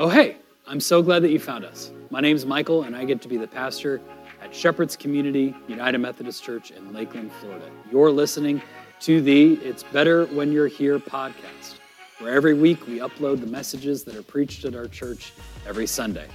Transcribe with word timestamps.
Oh, 0.00 0.08
hey, 0.08 0.36
I'm 0.68 0.78
so 0.78 1.02
glad 1.02 1.24
that 1.24 1.32
you 1.32 1.40
found 1.40 1.64
us. 1.64 1.90
My 2.10 2.20
name's 2.20 2.46
Michael, 2.46 2.84
and 2.84 2.94
I 2.94 3.04
get 3.04 3.20
to 3.22 3.26
be 3.26 3.36
the 3.36 3.48
pastor 3.48 4.00
at 4.40 4.54
Shepherd's 4.54 4.94
Community 4.94 5.56
United 5.66 5.98
Methodist 5.98 6.44
Church 6.44 6.70
in 6.70 6.92
Lakeland, 6.92 7.32
Florida. 7.40 7.68
You're 7.90 8.12
listening 8.12 8.62
to 9.00 9.20
the 9.20 9.54
It's 9.54 9.82
Better 9.82 10.26
When 10.26 10.52
You're 10.52 10.68
Here 10.68 11.00
podcast, 11.00 11.78
where 12.20 12.32
every 12.32 12.54
week 12.54 12.86
we 12.86 13.00
upload 13.00 13.40
the 13.40 13.48
messages 13.48 14.04
that 14.04 14.14
are 14.14 14.22
preached 14.22 14.64
at 14.64 14.76
our 14.76 14.86
church 14.86 15.32
every 15.66 15.88
Sunday. 15.88 16.28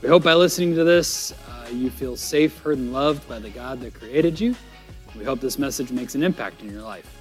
We 0.00 0.08
hope 0.08 0.22
by 0.22 0.34
listening 0.34 0.76
to 0.76 0.84
this, 0.84 1.34
uh, 1.50 1.70
you 1.72 1.90
feel 1.90 2.14
safe, 2.14 2.56
heard, 2.60 2.78
and 2.78 2.92
loved 2.92 3.28
by 3.28 3.40
the 3.40 3.50
God 3.50 3.80
that 3.80 3.94
created 3.94 4.38
you. 4.38 4.54
We 5.18 5.24
hope 5.24 5.40
this 5.40 5.58
message 5.58 5.90
makes 5.90 6.14
an 6.14 6.22
impact 6.22 6.62
in 6.62 6.70
your 6.70 6.82
life. 6.82 7.18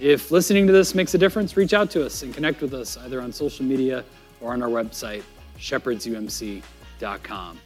If 0.00 0.32
listening 0.32 0.66
to 0.66 0.72
this 0.72 0.96
makes 0.96 1.14
a 1.14 1.18
difference, 1.18 1.56
reach 1.56 1.74
out 1.74 1.90
to 1.92 2.04
us 2.04 2.24
and 2.24 2.34
connect 2.34 2.60
with 2.60 2.74
us 2.74 2.96
either 2.96 3.20
on 3.20 3.30
social 3.30 3.64
media 3.64 4.04
or 4.40 4.52
on 4.52 4.62
our 4.62 4.68
website, 4.68 5.22
shepherdsumc.com. 5.58 7.58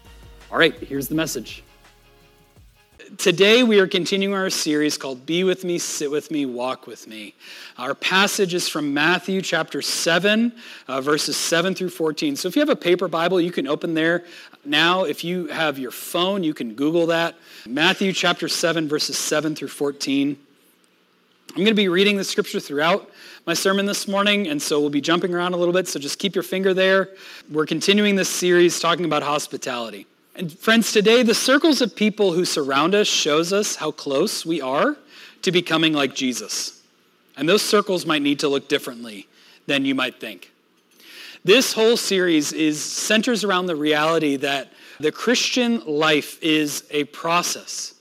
All 0.51 0.59
right, 0.59 0.75
here's 0.75 1.09
the 1.09 1.15
message. 1.15 1.63
Today, 3.19 3.65
we 3.65 3.81
are 3.81 3.89
continuing 3.89 4.35
our 4.35 4.51
series 4.51 4.97
called 4.97 5.27
Be 5.27 5.43
With 5.43 5.65
Me, 5.65 5.79
Sit 5.79 6.11
With 6.11 6.31
Me, 6.31 6.47
Walk 6.47 6.87
With 6.87 7.09
Me. 7.09 7.35
Our 7.77 7.95
passage 7.95 8.55
is 8.55 8.69
from 8.69 8.95
Matthew 8.95 9.43
chapter 9.43 9.83
7, 9.83 10.53
uh, 10.87 11.01
verses 11.01 11.37
7 11.37 11.75
through 11.75 11.89
14. 11.89 12.37
So 12.37 12.47
if 12.47 12.55
you 12.55 12.61
have 12.61 12.69
a 12.69 12.77
paper 12.77 13.09
Bible, 13.09 13.41
you 13.41 13.51
can 13.51 13.67
open 13.67 13.95
there 13.95 14.25
now. 14.65 15.05
If 15.05 15.25
you 15.25 15.49
have 15.49 15.79
your 15.79 15.91
phone, 15.91 16.45
you 16.45 16.55
can 16.55 16.75
Google 16.75 17.07
that. 17.07 17.35
Matthew 17.67 18.13
chapter 18.13 18.47
7, 18.47 18.89
verses 18.89 19.19
7 19.19 19.57
through 19.57 19.69
14. 19.69 20.39
I'm 21.51 21.57
going 21.57 21.67
to 21.67 21.75
be 21.75 21.89
reading 21.89 22.17
the 22.17 22.23
scripture 22.23 22.61
throughout 22.61 23.11
my 23.45 23.55
sermon 23.55 23.85
this 23.85 24.07
morning, 24.07 24.47
and 24.47 24.63
so 24.63 24.79
we'll 24.79 24.89
be 24.89 25.01
jumping 25.01 25.35
around 25.35 25.53
a 25.53 25.57
little 25.57 25.75
bit, 25.75 25.89
so 25.89 25.99
just 25.99 26.21
keep 26.21 26.37
your 26.37 26.45
finger 26.45 26.73
there. 26.73 27.09
We're 27.51 27.67
continuing 27.67 28.15
this 28.15 28.29
series 28.29 28.79
talking 28.79 29.05
about 29.05 29.25
hospitality. 29.25 30.07
And 30.37 30.57
friends, 30.57 30.93
today 30.93 31.25
the 31.25 31.35
circles 31.35 31.81
of 31.81 31.97
people 31.97 32.35
who 32.35 32.45
surround 32.45 32.95
us 32.95 33.09
shows 33.09 33.53
us 33.53 33.75
how 33.75 33.91
close 33.91 34.47
we 34.47 34.61
are 34.61 34.97
to 35.43 35.51
becoming 35.51 35.93
like 35.93 36.15
Jesus. 36.15 36.81
And 37.37 37.49
those 37.49 37.63
circles 37.63 38.07
might 38.07 38.23
need 38.23 38.39
to 38.41 38.49
look 38.49 38.69
differently 38.69 39.27
than 39.67 39.85
you 39.85 39.97
might 39.97 40.21
think. 40.21 40.53
This 41.43 41.73
whole 41.73 41.97
series 41.97 42.53
is 42.53 42.81
centers 42.81 43.43
around 43.43 43.67
the 43.67 43.75
reality 43.75 44.37
that 44.37 44.69
the 45.01 45.11
Christian 45.11 45.85
life 45.85 46.41
is 46.45 46.85
a 46.93 47.05
process. 47.05 47.95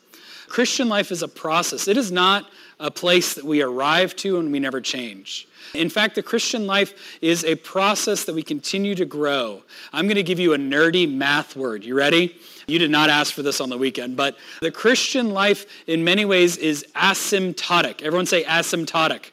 Christian 0.47 0.88
life 0.88 1.11
is 1.11 1.23
a 1.23 1.28
process. 1.28 1.88
It 1.88 1.97
is 1.97 2.11
not 2.11 2.47
a 2.80 2.89
place 2.89 3.33
that 3.33 3.44
we 3.44 3.61
arrive 3.61 4.16
to 4.17 4.39
and 4.39 4.52
we 4.52 4.59
never 4.59 4.80
change. 4.80 5.47
In 5.73 5.89
fact, 5.89 6.16
the 6.16 6.23
Christian 6.23 6.66
life 6.66 7.17
is 7.22 7.44
a 7.44 7.55
process 7.55 8.23
that 8.25 8.33
we 8.33 8.41
continue 8.41 8.95
to 8.95 9.05
grow. 9.05 9.61
I'm 9.94 10.05
going 10.05 10.16
to 10.16 10.23
give 10.23 10.39
you 10.39 10.53
a 10.53 10.58
nerdy 10.58 11.11
math 11.11 11.55
word. 11.55 11.83
You 11.83 11.95
ready? 11.95 12.35
You 12.67 12.80
did 12.80 12.89
not 12.89 13.09
ask 13.09 13.33
for 13.33 13.44
this 13.44 13.59
on 13.59 13.69
the 13.69 13.77
weekend, 13.77 14.16
but 14.16 14.38
the 14.61 14.72
Christian 14.72 15.31
life 15.31 15.66
in 15.88 16.03
many 16.03 16.25
ways 16.25 16.57
is 16.57 16.85
asymptotic. 16.95 18.02
Everyone 18.02 18.25
say 18.25 18.44
asymptotic. 18.44 19.31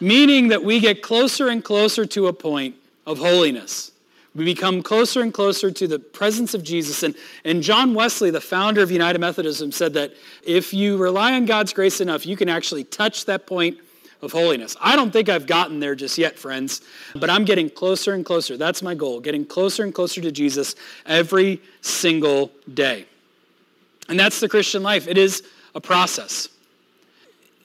Meaning 0.00 0.48
that 0.48 0.62
we 0.62 0.80
get 0.80 1.02
closer 1.02 1.48
and 1.48 1.64
closer 1.64 2.06
to 2.06 2.28
a 2.28 2.32
point 2.32 2.76
of 3.06 3.18
holiness. 3.18 3.92
We 4.34 4.44
become 4.44 4.82
closer 4.82 5.20
and 5.22 5.32
closer 5.32 5.70
to 5.70 5.86
the 5.88 5.98
presence 5.98 6.54
of 6.54 6.62
Jesus. 6.62 7.02
And, 7.02 7.14
and 7.44 7.62
John 7.62 7.94
Wesley, 7.94 8.30
the 8.30 8.40
founder 8.40 8.82
of 8.82 8.90
United 8.90 9.18
Methodism, 9.18 9.72
said 9.72 9.94
that 9.94 10.12
if 10.44 10.72
you 10.72 10.96
rely 10.96 11.32
on 11.32 11.46
God's 11.46 11.72
grace 11.72 12.00
enough, 12.00 12.26
you 12.26 12.36
can 12.36 12.48
actually 12.48 12.84
touch 12.84 13.24
that 13.24 13.46
point 13.46 13.78
of 14.20 14.32
holiness. 14.32 14.76
I 14.80 14.96
don't 14.96 15.12
think 15.12 15.28
I've 15.28 15.46
gotten 15.46 15.80
there 15.80 15.94
just 15.94 16.18
yet, 16.18 16.38
friends, 16.38 16.82
but 17.14 17.30
I'm 17.30 17.44
getting 17.44 17.70
closer 17.70 18.14
and 18.14 18.24
closer. 18.24 18.56
That's 18.56 18.82
my 18.82 18.94
goal, 18.94 19.20
getting 19.20 19.44
closer 19.44 19.84
and 19.84 19.94
closer 19.94 20.20
to 20.20 20.32
Jesus 20.32 20.74
every 21.06 21.60
single 21.80 22.50
day. 22.72 23.06
And 24.08 24.18
that's 24.18 24.40
the 24.40 24.48
Christian 24.48 24.82
life. 24.82 25.06
It 25.06 25.18
is 25.18 25.42
a 25.74 25.80
process. 25.80 26.48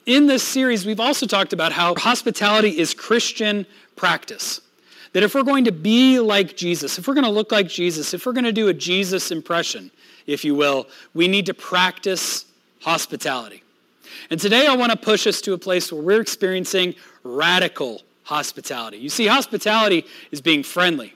In 0.06 0.26
this 0.26 0.42
series, 0.42 0.84
we've 0.84 1.00
also 1.00 1.26
talked 1.26 1.52
about 1.52 1.72
how 1.72 1.94
hospitality 1.94 2.78
is 2.78 2.94
Christian 2.94 3.66
practice. 3.96 4.60
That 5.14 5.22
if 5.22 5.34
we're 5.34 5.44
going 5.44 5.64
to 5.64 5.72
be 5.72 6.20
like 6.20 6.56
Jesus, 6.56 6.98
if 6.98 7.08
we're 7.08 7.14
going 7.14 7.24
to 7.24 7.30
look 7.30 7.50
like 7.50 7.68
Jesus, 7.68 8.12
if 8.12 8.26
we're 8.26 8.32
going 8.32 8.44
to 8.44 8.52
do 8.52 8.68
a 8.68 8.74
Jesus 8.74 9.30
impression, 9.30 9.90
if 10.26 10.44
you 10.44 10.54
will, 10.54 10.86
we 11.14 11.28
need 11.28 11.46
to 11.46 11.54
practice 11.54 12.44
hospitality. 12.82 13.62
And 14.28 14.40
today 14.40 14.66
I 14.66 14.76
want 14.76 14.90
to 14.90 14.98
push 14.98 15.26
us 15.26 15.40
to 15.42 15.52
a 15.52 15.58
place 15.58 15.92
where 15.92 16.02
we're 16.02 16.20
experiencing 16.20 16.94
radical 17.22 18.02
hospitality. 18.24 18.98
You 18.98 19.08
see, 19.08 19.26
hospitality 19.26 20.04
is 20.30 20.40
being 20.40 20.62
friendly. 20.62 21.14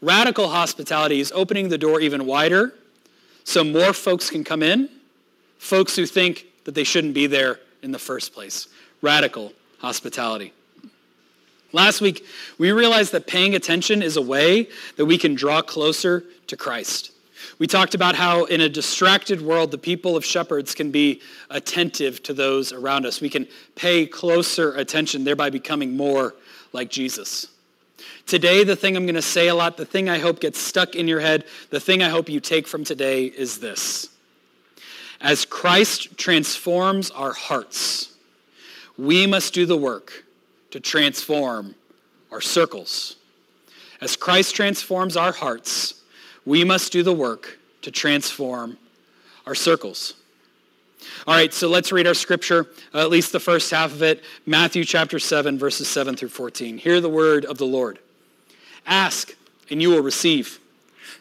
Radical 0.00 0.48
hospitality 0.48 1.20
is 1.20 1.30
opening 1.32 1.68
the 1.68 1.78
door 1.78 2.00
even 2.00 2.26
wider 2.26 2.72
so 3.44 3.62
more 3.62 3.92
folks 3.92 4.30
can 4.30 4.44
come 4.44 4.62
in, 4.62 4.88
folks 5.58 5.96
who 5.96 6.06
think 6.06 6.46
that 6.64 6.74
they 6.74 6.84
shouldn't 6.84 7.14
be 7.14 7.26
there 7.26 7.60
in 7.82 7.92
the 7.92 7.98
first 7.98 8.32
place. 8.32 8.68
Radical 9.02 9.52
hospitality. 9.78 10.52
Last 11.72 12.00
week, 12.00 12.24
we 12.56 12.72
realized 12.72 13.12
that 13.12 13.26
paying 13.26 13.54
attention 13.54 14.02
is 14.02 14.16
a 14.16 14.22
way 14.22 14.68
that 14.96 15.04
we 15.04 15.18
can 15.18 15.34
draw 15.34 15.60
closer 15.60 16.24
to 16.46 16.56
Christ. 16.56 17.12
We 17.58 17.66
talked 17.66 17.94
about 17.94 18.14
how 18.14 18.44
in 18.44 18.60
a 18.60 18.68
distracted 18.68 19.42
world, 19.42 19.70
the 19.70 19.78
people 19.78 20.16
of 20.16 20.24
shepherds 20.24 20.74
can 20.74 20.90
be 20.90 21.20
attentive 21.50 22.22
to 22.22 22.32
those 22.32 22.72
around 22.72 23.04
us. 23.04 23.20
We 23.20 23.28
can 23.28 23.46
pay 23.74 24.06
closer 24.06 24.72
attention, 24.74 25.24
thereby 25.24 25.50
becoming 25.50 25.96
more 25.96 26.34
like 26.72 26.88
Jesus. 26.88 27.48
Today, 28.26 28.64
the 28.64 28.76
thing 28.76 28.96
I'm 28.96 29.04
going 29.04 29.14
to 29.14 29.22
say 29.22 29.48
a 29.48 29.54
lot, 29.54 29.76
the 29.76 29.84
thing 29.84 30.08
I 30.08 30.18
hope 30.18 30.40
gets 30.40 30.58
stuck 30.58 30.94
in 30.94 31.08
your 31.08 31.20
head, 31.20 31.44
the 31.70 31.80
thing 31.80 32.02
I 32.02 32.08
hope 32.08 32.28
you 32.28 32.40
take 32.40 32.66
from 32.66 32.84
today 32.84 33.26
is 33.26 33.58
this. 33.58 34.08
As 35.20 35.44
Christ 35.44 36.16
transforms 36.16 37.10
our 37.10 37.32
hearts, 37.32 38.14
we 38.96 39.26
must 39.26 39.52
do 39.52 39.66
the 39.66 39.76
work 39.76 40.24
to 40.70 40.80
transform 40.80 41.74
our 42.30 42.40
circles. 42.40 43.16
As 44.00 44.16
Christ 44.16 44.54
transforms 44.54 45.16
our 45.16 45.32
hearts, 45.32 46.02
we 46.44 46.64
must 46.64 46.92
do 46.92 47.02
the 47.02 47.12
work 47.12 47.58
to 47.82 47.90
transform 47.90 48.78
our 49.46 49.54
circles. 49.54 50.14
All 51.26 51.34
right, 51.34 51.52
so 51.52 51.68
let's 51.68 51.92
read 51.92 52.06
our 52.06 52.14
scripture, 52.14 52.66
uh, 52.94 53.00
at 53.00 53.10
least 53.10 53.32
the 53.32 53.40
first 53.40 53.70
half 53.70 53.92
of 53.92 54.02
it, 54.02 54.22
Matthew 54.46 54.84
chapter 54.84 55.18
7, 55.18 55.58
verses 55.58 55.88
7 55.88 56.16
through 56.16 56.28
14. 56.28 56.78
Hear 56.78 57.00
the 57.00 57.08
word 57.08 57.44
of 57.44 57.58
the 57.58 57.66
Lord. 57.66 57.98
Ask, 58.86 59.34
and 59.70 59.80
you 59.80 59.90
will 59.90 60.02
receive. 60.02 60.58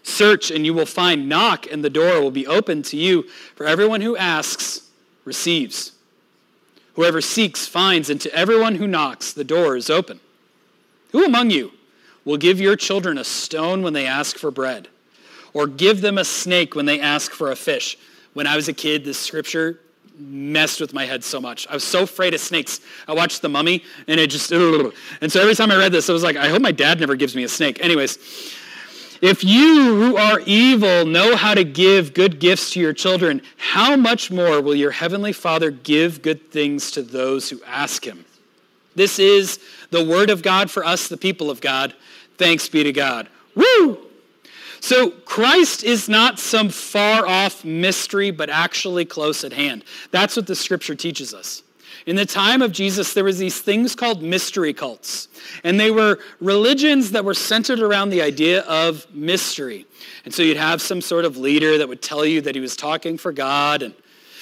Search, 0.04 0.52
and 0.52 0.66
you 0.66 0.74
will 0.74 0.86
find. 0.86 1.30
Knock, 1.30 1.68
and 1.72 1.84
the 1.84 1.90
door 1.90 2.22
will 2.22 2.32
be 2.32 2.48
opened 2.48 2.86
to 2.86 2.98
you. 2.98 3.24
For 3.56 3.66
everyone 3.66 4.02
who 4.02 4.16
asks 4.18 4.82
receives. 5.26 5.92
Whoever 6.98 7.22
seeks 7.22 7.66
finds, 7.66 8.10
and 8.10 8.20
to 8.20 8.34
everyone 8.36 8.76
who 8.76 8.88
knocks, 8.88 9.32
the 9.32 9.46
door 9.46 9.78
is 9.78 9.90
open. 9.90 10.20
Who 11.14 11.24
among 11.24 11.52
you 11.52 11.72
will 12.26 12.38
give 12.38 12.60
your 12.60 12.76
children 12.76 13.18
a 13.18 13.24
stone 13.24 13.82
when 13.82 13.94
they 13.94 14.06
ask 14.06 14.36
for 14.38 14.52
bread? 14.52 14.90
or 15.58 15.66
give 15.66 16.02
them 16.02 16.20
a 16.20 16.24
snake 16.24 16.76
when 16.76 16.86
they 16.86 17.00
ask 17.00 17.32
for 17.32 17.52
a 17.52 17.56
fish. 17.56 17.98
When 18.34 18.46
I 18.46 18.56
was 18.56 18.68
a 18.68 18.74
kid, 18.74 19.04
this 19.04 19.18
scripture 19.18 19.80
messed 20.20 20.80
with 20.80 20.94
my 20.94 21.04
head 21.04 21.24
so 21.24 21.42
much. 21.42 21.68
I 21.68 21.74
was 21.74 21.84
so 21.84 22.04
afraid 22.04 22.36
of 22.36 22.40
snakes. 22.40 22.80
I 23.08 23.14
watched 23.14 23.42
The 23.42 23.50
Mummy, 23.50 23.84
and 24.08 24.20
it 24.20 24.30
just, 24.30 24.52
and 25.22 25.32
so 25.32 25.42
every 25.42 25.56
time 25.56 25.72
I 25.72 25.78
read 25.78 25.92
this, 25.92 26.12
I 26.12 26.14
was 26.14 26.22
like, 26.22 26.36
I 26.36 26.50
hope 26.50 26.62
my 26.62 26.72
dad 26.72 27.00
never 27.00 27.16
gives 27.16 27.36
me 27.36 27.44
a 27.44 27.50
snake. 27.50 27.84
Anyways, 27.84 28.20
if 29.22 29.44
you 29.44 29.96
who 29.96 30.18
are 30.18 30.40
evil 30.42 31.06
know 31.06 31.36
how 31.36 31.54
to 31.54 31.64
give 31.64 32.14
good 32.14 32.40
gifts 32.40 32.72
to 32.72 32.80
your 32.80 32.94
children, 32.94 33.42
how 33.58 33.96
much 33.96 34.32
more 34.32 34.62
will 34.62 34.76
your 34.76 34.92
heavenly 34.92 35.34
Father 35.34 35.72
give 35.72 36.22
good 36.22 36.52
things 36.52 36.92
to 36.92 37.02
those 37.02 37.50
who 37.50 37.62
ask 37.66 38.06
him? 38.06 38.26
This 38.96 39.20
is 39.20 39.60
the 39.92 40.04
word 40.04 40.30
of 40.30 40.42
God 40.42 40.72
for 40.72 40.84
us, 40.84 41.08
the 41.08 41.18
people 41.18 41.50
of 41.50 41.62
God. 41.62 41.94
Thanks 42.38 42.68
be 42.68 42.84
to 42.84 42.92
God. 42.92 43.30
Woo! 43.56 44.00
So 44.80 45.10
Christ 45.10 45.84
is 45.84 46.08
not 46.08 46.40
some 46.40 46.70
far 46.70 47.28
off 47.28 47.66
mystery, 47.66 48.32
but 48.32 48.50
actually 48.50 49.06
close 49.06 49.44
at 49.44 49.54
hand. 49.54 49.84
That's 50.12 50.36
what 50.36 50.48
the 50.48 50.56
scripture 50.56 50.96
teaches 50.96 51.34
us. 51.34 51.64
In 52.08 52.16
the 52.16 52.26
time 52.26 52.62
of 52.62 52.72
Jesus, 52.72 53.14
there 53.14 53.26
was 53.26 53.38
these 53.38 53.60
things 53.60 53.94
called 53.94 54.24
mystery 54.24 54.74
cults. 54.74 55.28
And 55.66 55.78
they 55.78 55.92
were 55.92 56.20
religions 56.40 57.12
that 57.12 57.26
were 57.26 57.34
centered 57.34 57.82
around 57.82 58.12
the 58.12 58.22
idea 58.22 58.62
of 58.62 59.06
mystery. 59.14 59.86
And 60.24 60.34
so 60.34 60.42
you'd 60.42 60.56
have 60.56 60.82
some 60.82 61.02
sort 61.02 61.26
of 61.26 61.36
leader 61.36 61.78
that 61.78 61.90
would 61.90 62.02
tell 62.02 62.26
you 62.26 62.40
that 62.42 62.56
he 62.56 62.62
was 62.62 62.78
talking 62.78 63.18
for 63.18 63.34
God. 63.34 63.82
And 63.84 63.94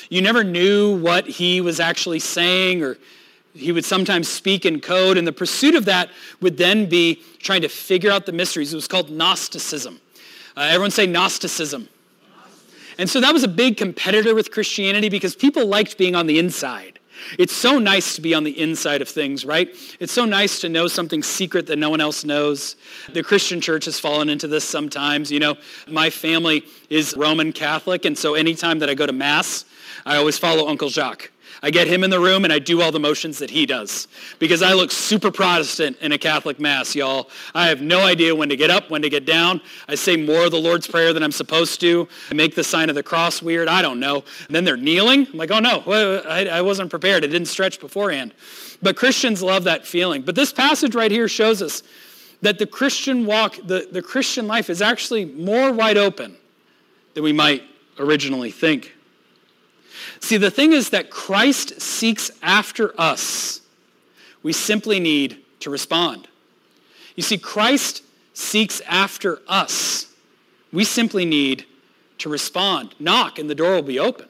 you 0.10 0.22
never 0.22 0.44
knew 0.44 0.96
what 1.00 1.26
he 1.26 1.60
was 1.60 1.80
actually 1.80 2.20
saying 2.20 2.84
or 2.84 3.00
he 3.56 3.72
would 3.72 3.86
sometimes 3.86 4.28
speak 4.28 4.64
in 4.64 4.80
code. 4.80 5.18
And 5.18 5.26
the 5.26 5.34
pursuit 5.34 5.74
of 5.74 5.86
that 5.86 6.12
would 6.42 6.58
then 6.58 6.88
be 6.88 7.24
trying 7.40 7.62
to 7.64 7.70
figure 7.70 8.12
out 8.12 8.28
the 8.28 8.32
mysteries. 8.32 8.74
It 8.74 8.76
was 8.76 8.88
called 8.88 9.10
Gnosticism. 9.10 10.00
Uh, 10.56 10.68
everyone 10.70 10.92
say 10.92 11.08
Gnosticism. 11.08 11.90
And 13.00 13.10
so 13.10 13.20
that 13.22 13.34
was 13.34 13.44
a 13.44 13.48
big 13.48 13.76
competitor 13.76 14.36
with 14.36 14.52
Christianity 14.52 15.10
because 15.10 15.36
people 15.36 15.66
liked 15.66 15.98
being 15.98 16.16
on 16.16 16.28
the 16.28 16.38
inside. 16.38 16.94
It's 17.38 17.54
so 17.54 17.80
nice 17.80 18.16
to 18.16 18.22
be 18.22 18.34
on 18.34 18.44
the 18.44 18.60
inside 18.60 19.02
of 19.02 19.10
things, 19.10 19.46
right? 19.46 19.70
It's 20.00 20.14
so 20.14 20.26
nice 20.26 20.60
to 20.62 20.70
know 20.70 20.88
something 20.88 21.24
secret 21.24 21.68
that 21.68 21.78
no 21.78 21.90
one 21.90 22.02
else 22.02 22.24
knows. 22.24 22.76
The 23.12 23.24
Christian 23.24 23.62
church 23.62 23.86
has 23.86 24.00
fallen 24.00 24.30
into 24.30 24.48
this 24.48 24.64
sometimes. 24.64 25.32
You 25.32 25.40
know, 25.40 25.56
my 25.88 26.10
family 26.10 26.64
is 26.90 27.16
Roman 27.16 27.52
Catholic, 27.52 28.06
and 28.06 28.18
so 28.18 28.36
anytime 28.36 28.80
that 28.80 28.90
I 28.90 28.94
go 28.94 29.06
to 29.06 29.14
Mass, 29.14 29.66
I 30.06 30.18
always 30.18 30.38
follow 30.38 30.68
Uncle 30.68 30.90
Jacques. 30.90 31.32
I 31.62 31.72
get 31.72 31.88
him 31.88 32.04
in 32.04 32.10
the 32.10 32.19
room 32.19 32.44
and 32.44 32.54
I 32.54 32.60
do 32.60 32.81
all 32.81 32.92
the 32.92 33.00
motions 33.00 33.40
that 33.40 33.50
he 33.50 33.66
does 33.66 34.07
because 34.40 34.62
I 34.62 34.74
look 34.74 34.92
super 34.92 35.31
Protestant 35.31 35.98
in 36.02 36.12
a 36.12 36.18
Catholic 36.18 36.60
Mass, 36.60 36.96
y'all. 36.96 37.30
I 37.54 37.68
have 37.68 37.81
no 37.81 38.02
idea 38.02 38.36
when 38.36 38.50
to 38.50 38.56
get 38.56 38.69
up, 38.69 38.90
when 38.90 39.02
to 39.02 39.10
get 39.10 39.25
down. 39.25 39.62
I 39.88 39.96
say 39.96 40.18
more 40.18 40.46
of 40.46 40.52
the 40.52 40.60
Lord's 40.60 40.88
Prayer 40.88 41.13
than 41.13 41.24
I'm 41.24 41.31
supposed 41.31 41.80
to. 41.81 42.07
I 42.30 42.34
make 42.34 42.56
the 42.56 42.63
sign 42.63 42.90
of 42.90 42.96
the 42.96 43.04
cross 43.04 43.42
weird. 43.42 43.68
I 43.68 43.81
don't 43.81 44.00
know. 44.00 44.24
And 44.48 44.56
then 44.56 44.63
they're 44.63 44.78
kneeling. 44.78 45.28
I'm 45.31 45.38
like, 45.38 45.52
oh 45.52 45.60
no, 45.60 45.84
I, 46.28 46.46
I 46.46 46.62
wasn't 46.62 46.90
prepared. 46.90 47.24
It 47.24 47.30
didn't 47.30 47.48
stretch 47.48 47.80
beforehand. 47.80 48.34
But 48.81 48.96
Christians 48.96 49.42
love 49.42 49.63
that 49.66 49.86
feeling. 49.86 50.22
But 50.22 50.36
this 50.36 50.52
passage 50.52 50.96
right 50.96 51.12
here 51.12 51.28
shows 51.28 51.62
us 51.62 51.84
that 52.42 52.60
the 52.60 52.68
Christian 52.68 53.25
walk, 53.25 53.57
the, 53.66 53.88
the 53.92 54.02
Christian 54.02 54.48
life 54.48 54.69
is 54.69 54.81
actually 54.81 55.25
more 55.25 55.72
wide 55.72 55.98
open 55.98 56.38
than 57.13 57.24
we 57.24 57.34
might 57.34 57.63
originally 57.98 58.52
think. 58.52 58.94
See, 60.25 60.38
the 60.38 60.50
thing 60.50 60.74
is 60.74 60.89
that 60.89 61.12
Christ 61.12 61.80
seeks 61.80 62.31
after 62.42 63.00
us. 63.00 63.62
We 64.42 64.54
simply 64.54 65.00
need 65.00 65.38
to 65.60 65.69
respond. 65.69 66.27
You 67.16 67.22
see, 67.22 67.38
Christ 67.38 68.01
seeks 68.33 68.81
after 68.88 69.39
us. 69.48 70.12
We 70.74 70.83
simply 70.83 71.25
need 71.25 71.68
to 72.18 72.30
respond. 72.30 72.95
Knock 72.98 73.38
and 73.38 73.48
the 73.48 73.54
door 73.54 73.75
will 73.75 73.83
be 73.83 74.00
open. 74.00 74.27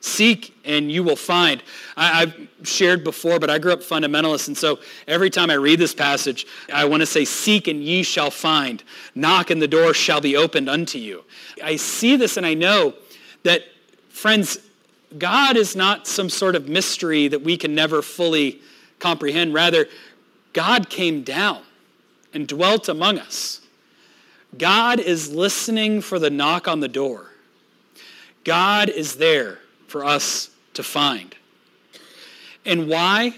Seek 0.00 0.56
and 0.64 0.92
you 0.92 1.02
will 1.02 1.16
find. 1.16 1.60
I, 1.96 2.20
have 2.20 2.36
shared 2.62 3.02
before, 3.02 3.40
but 3.40 3.50
I 3.50 3.58
grew 3.58 3.72
up 3.72 3.80
fundamentalist, 3.80 4.46
and 4.46 4.56
so 4.56 4.78
every 5.08 5.28
time 5.28 5.50
I 5.50 5.54
read 5.54 5.80
this 5.80 5.92
passage, 5.92 6.46
I 6.72 6.84
want 6.84 7.00
to 7.00 7.06
say, 7.06 7.24
Seek 7.24 7.66
and 7.66 7.82
ye 7.82 8.04
shall 8.04 8.30
find. 8.30 8.84
Knock 9.16 9.50
and 9.50 9.60
the 9.60 9.66
door 9.66 9.92
shall 9.92 10.20
be 10.20 10.36
opened 10.36 10.68
unto 10.68 10.98
you. 10.98 11.24
I 11.64 11.74
see 11.74 12.14
this 12.14 12.36
and 12.36 12.46
I 12.46 12.54
know 12.54 12.94
that, 13.42 13.64
friends, 14.08 14.58
God 15.18 15.56
is 15.56 15.76
not 15.76 16.06
some 16.06 16.28
sort 16.28 16.56
of 16.56 16.68
mystery 16.68 17.28
that 17.28 17.42
we 17.42 17.56
can 17.56 17.74
never 17.74 18.02
fully 18.02 18.60
comprehend. 18.98 19.54
Rather, 19.54 19.86
God 20.52 20.88
came 20.88 21.22
down 21.22 21.62
and 22.32 22.46
dwelt 22.46 22.88
among 22.88 23.18
us. 23.18 23.60
God 24.58 25.00
is 25.00 25.32
listening 25.32 26.00
for 26.00 26.18
the 26.18 26.30
knock 26.30 26.68
on 26.68 26.80
the 26.80 26.88
door. 26.88 27.30
God 28.44 28.88
is 28.88 29.16
there 29.16 29.58
for 29.86 30.04
us 30.04 30.50
to 30.74 30.82
find. 30.82 31.34
And 32.64 32.88
why? 32.88 33.34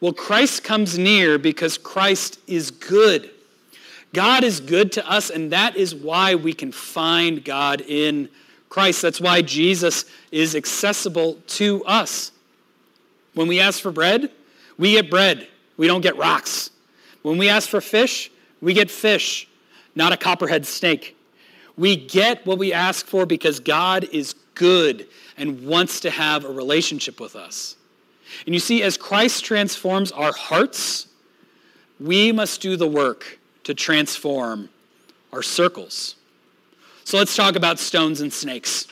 Well, 0.00 0.12
Christ 0.12 0.64
comes 0.64 0.98
near 0.98 1.38
because 1.38 1.78
Christ 1.78 2.38
is 2.46 2.70
good. 2.70 3.30
God 4.12 4.42
is 4.42 4.60
good 4.60 4.92
to 4.92 5.10
us, 5.10 5.30
and 5.30 5.52
that 5.52 5.76
is 5.76 5.94
why 5.94 6.34
we 6.34 6.52
can 6.52 6.72
find 6.72 7.44
God 7.44 7.82
in 7.82 8.28
Christ. 8.68 9.02
That's 9.02 9.20
why 9.20 9.42
Jesus 9.42 10.04
is 10.30 10.54
accessible 10.54 11.38
to 11.46 11.84
us. 11.84 12.32
When 13.34 13.48
we 13.48 13.60
ask 13.60 13.80
for 13.80 13.90
bread, 13.90 14.30
we 14.78 14.92
get 14.92 15.10
bread. 15.10 15.48
We 15.76 15.86
don't 15.86 16.00
get 16.00 16.16
rocks. 16.16 16.70
When 17.22 17.38
we 17.38 17.48
ask 17.48 17.68
for 17.68 17.80
fish, 17.80 18.30
we 18.60 18.74
get 18.74 18.90
fish, 18.90 19.48
not 19.94 20.12
a 20.12 20.16
copperhead 20.16 20.66
snake. 20.66 21.16
We 21.76 21.96
get 21.96 22.44
what 22.44 22.58
we 22.58 22.72
ask 22.72 23.06
for 23.06 23.26
because 23.26 23.60
God 23.60 24.08
is 24.12 24.34
good 24.54 25.06
and 25.36 25.66
wants 25.66 26.00
to 26.00 26.10
have 26.10 26.44
a 26.44 26.50
relationship 26.50 27.20
with 27.20 27.36
us. 27.36 27.76
And 28.44 28.54
you 28.54 28.60
see, 28.60 28.82
as 28.82 28.96
Christ 28.96 29.44
transforms 29.44 30.12
our 30.12 30.32
hearts, 30.32 31.06
we 32.00 32.32
must 32.32 32.60
do 32.60 32.76
the 32.76 32.88
work 32.88 33.38
to 33.64 33.74
transform 33.74 34.68
our 35.32 35.42
circles. 35.42 36.16
So 37.08 37.16
let's 37.16 37.34
talk 37.34 37.56
about 37.56 37.78
stones 37.78 38.20
and 38.20 38.30
snakes. 38.30 38.86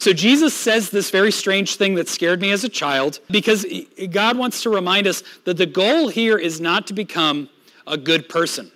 So 0.00 0.12
Jesus 0.12 0.52
says 0.52 0.90
this 0.90 1.10
very 1.10 1.30
strange 1.30 1.76
thing 1.76 1.94
that 1.94 2.08
scared 2.08 2.40
me 2.40 2.50
as 2.50 2.64
a 2.64 2.68
child 2.68 3.20
because 3.30 3.64
God 4.10 4.36
wants 4.36 4.64
to 4.64 4.70
remind 4.70 5.06
us 5.06 5.22
that 5.44 5.56
the 5.56 5.64
goal 5.64 6.08
here 6.08 6.36
is 6.36 6.60
not 6.60 6.88
to 6.88 6.92
become 6.92 7.48
a 7.86 7.96
good 7.96 8.28
person. 8.28 8.72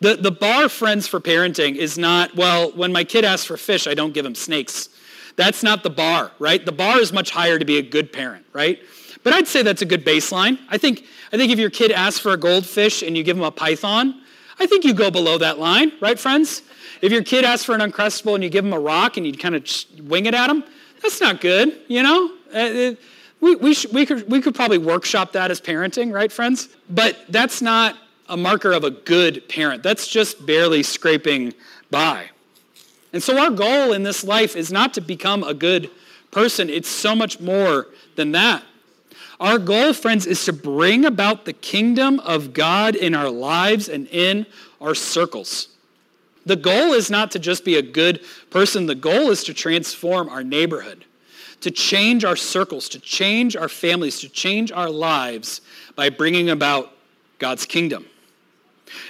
The, 0.00 0.16
the 0.16 0.32
bar, 0.32 0.68
friends, 0.68 1.06
for 1.06 1.20
parenting 1.20 1.76
is 1.76 1.96
not, 1.96 2.34
well, 2.34 2.72
when 2.72 2.90
my 2.90 3.04
kid 3.04 3.24
asks 3.24 3.46
for 3.46 3.56
fish, 3.56 3.86
I 3.86 3.94
don't 3.94 4.12
give 4.12 4.26
him 4.26 4.34
snakes. 4.34 4.88
That's 5.36 5.62
not 5.62 5.84
the 5.84 5.90
bar, 5.90 6.32
right? 6.40 6.66
The 6.66 6.72
bar 6.72 6.98
is 6.98 7.12
much 7.12 7.30
higher 7.30 7.60
to 7.60 7.64
be 7.64 7.78
a 7.78 7.82
good 7.82 8.12
parent, 8.12 8.44
right? 8.52 8.80
But 9.22 9.34
I'd 9.34 9.46
say 9.46 9.62
that's 9.62 9.82
a 9.82 9.86
good 9.86 10.04
baseline. 10.04 10.58
I 10.68 10.78
think, 10.78 11.04
I 11.32 11.36
think 11.36 11.52
if 11.52 11.60
your 11.60 11.70
kid 11.70 11.92
asks 11.92 12.18
for 12.18 12.32
a 12.32 12.36
goldfish 12.36 13.02
and 13.02 13.16
you 13.16 13.22
give 13.22 13.36
him 13.36 13.44
a 13.44 13.52
python, 13.52 14.20
I 14.60 14.66
think 14.66 14.84
you 14.84 14.92
go 14.92 15.10
below 15.10 15.38
that 15.38 15.58
line, 15.58 15.92
right, 16.00 16.18
friends? 16.18 16.62
If 17.00 17.10
your 17.10 17.24
kid 17.24 17.44
asks 17.46 17.64
for 17.64 17.74
an 17.74 17.80
Uncrustable 17.80 18.34
and 18.34 18.44
you 18.44 18.50
give 18.50 18.64
him 18.64 18.74
a 18.74 18.78
rock 18.78 19.16
and 19.16 19.26
you 19.26 19.32
kind 19.32 19.56
of 19.56 19.66
wing 20.02 20.26
it 20.26 20.34
at 20.34 20.50
him, 20.50 20.62
that's 21.02 21.18
not 21.18 21.40
good, 21.40 21.80
you 21.88 22.02
know? 22.02 22.30
Uh, 22.52 22.94
we, 23.40 23.56
we, 23.56 23.72
sh- 23.72 23.86
we, 23.90 24.04
could, 24.04 24.30
we 24.30 24.42
could 24.42 24.54
probably 24.54 24.76
workshop 24.76 25.32
that 25.32 25.50
as 25.50 25.62
parenting, 25.62 26.12
right, 26.12 26.30
friends? 26.30 26.68
But 26.90 27.16
that's 27.30 27.62
not 27.62 27.96
a 28.28 28.36
marker 28.36 28.72
of 28.72 28.84
a 28.84 28.90
good 28.90 29.48
parent. 29.48 29.82
That's 29.82 30.06
just 30.06 30.44
barely 30.44 30.82
scraping 30.82 31.54
by. 31.90 32.28
And 33.14 33.22
so 33.22 33.38
our 33.38 33.50
goal 33.50 33.94
in 33.94 34.02
this 34.02 34.22
life 34.22 34.56
is 34.56 34.70
not 34.70 34.92
to 34.94 35.00
become 35.00 35.42
a 35.42 35.54
good 35.54 35.90
person, 36.30 36.68
it's 36.68 36.88
so 36.88 37.16
much 37.16 37.40
more 37.40 37.86
than 38.16 38.32
that. 38.32 38.62
Our 39.40 39.58
goal, 39.58 39.94
friends, 39.94 40.26
is 40.26 40.44
to 40.44 40.52
bring 40.52 41.06
about 41.06 41.46
the 41.46 41.54
kingdom 41.54 42.20
of 42.20 42.52
God 42.52 42.94
in 42.94 43.14
our 43.14 43.30
lives 43.30 43.88
and 43.88 44.06
in 44.08 44.44
our 44.82 44.94
circles. 44.94 45.68
The 46.44 46.56
goal 46.56 46.92
is 46.92 47.10
not 47.10 47.30
to 47.32 47.38
just 47.38 47.64
be 47.64 47.76
a 47.76 47.82
good 47.82 48.20
person, 48.50 48.84
the 48.84 48.94
goal 48.94 49.30
is 49.30 49.42
to 49.44 49.54
transform 49.54 50.28
our 50.28 50.44
neighborhood, 50.44 51.06
to 51.62 51.70
change 51.70 52.22
our 52.24 52.36
circles, 52.36 52.88
to 52.90 53.00
change 53.00 53.56
our 53.56 53.68
families, 53.68 54.20
to 54.20 54.28
change 54.28 54.72
our 54.72 54.90
lives 54.90 55.62
by 55.96 56.10
bringing 56.10 56.50
about 56.50 56.92
God's 57.38 57.64
kingdom. 57.64 58.06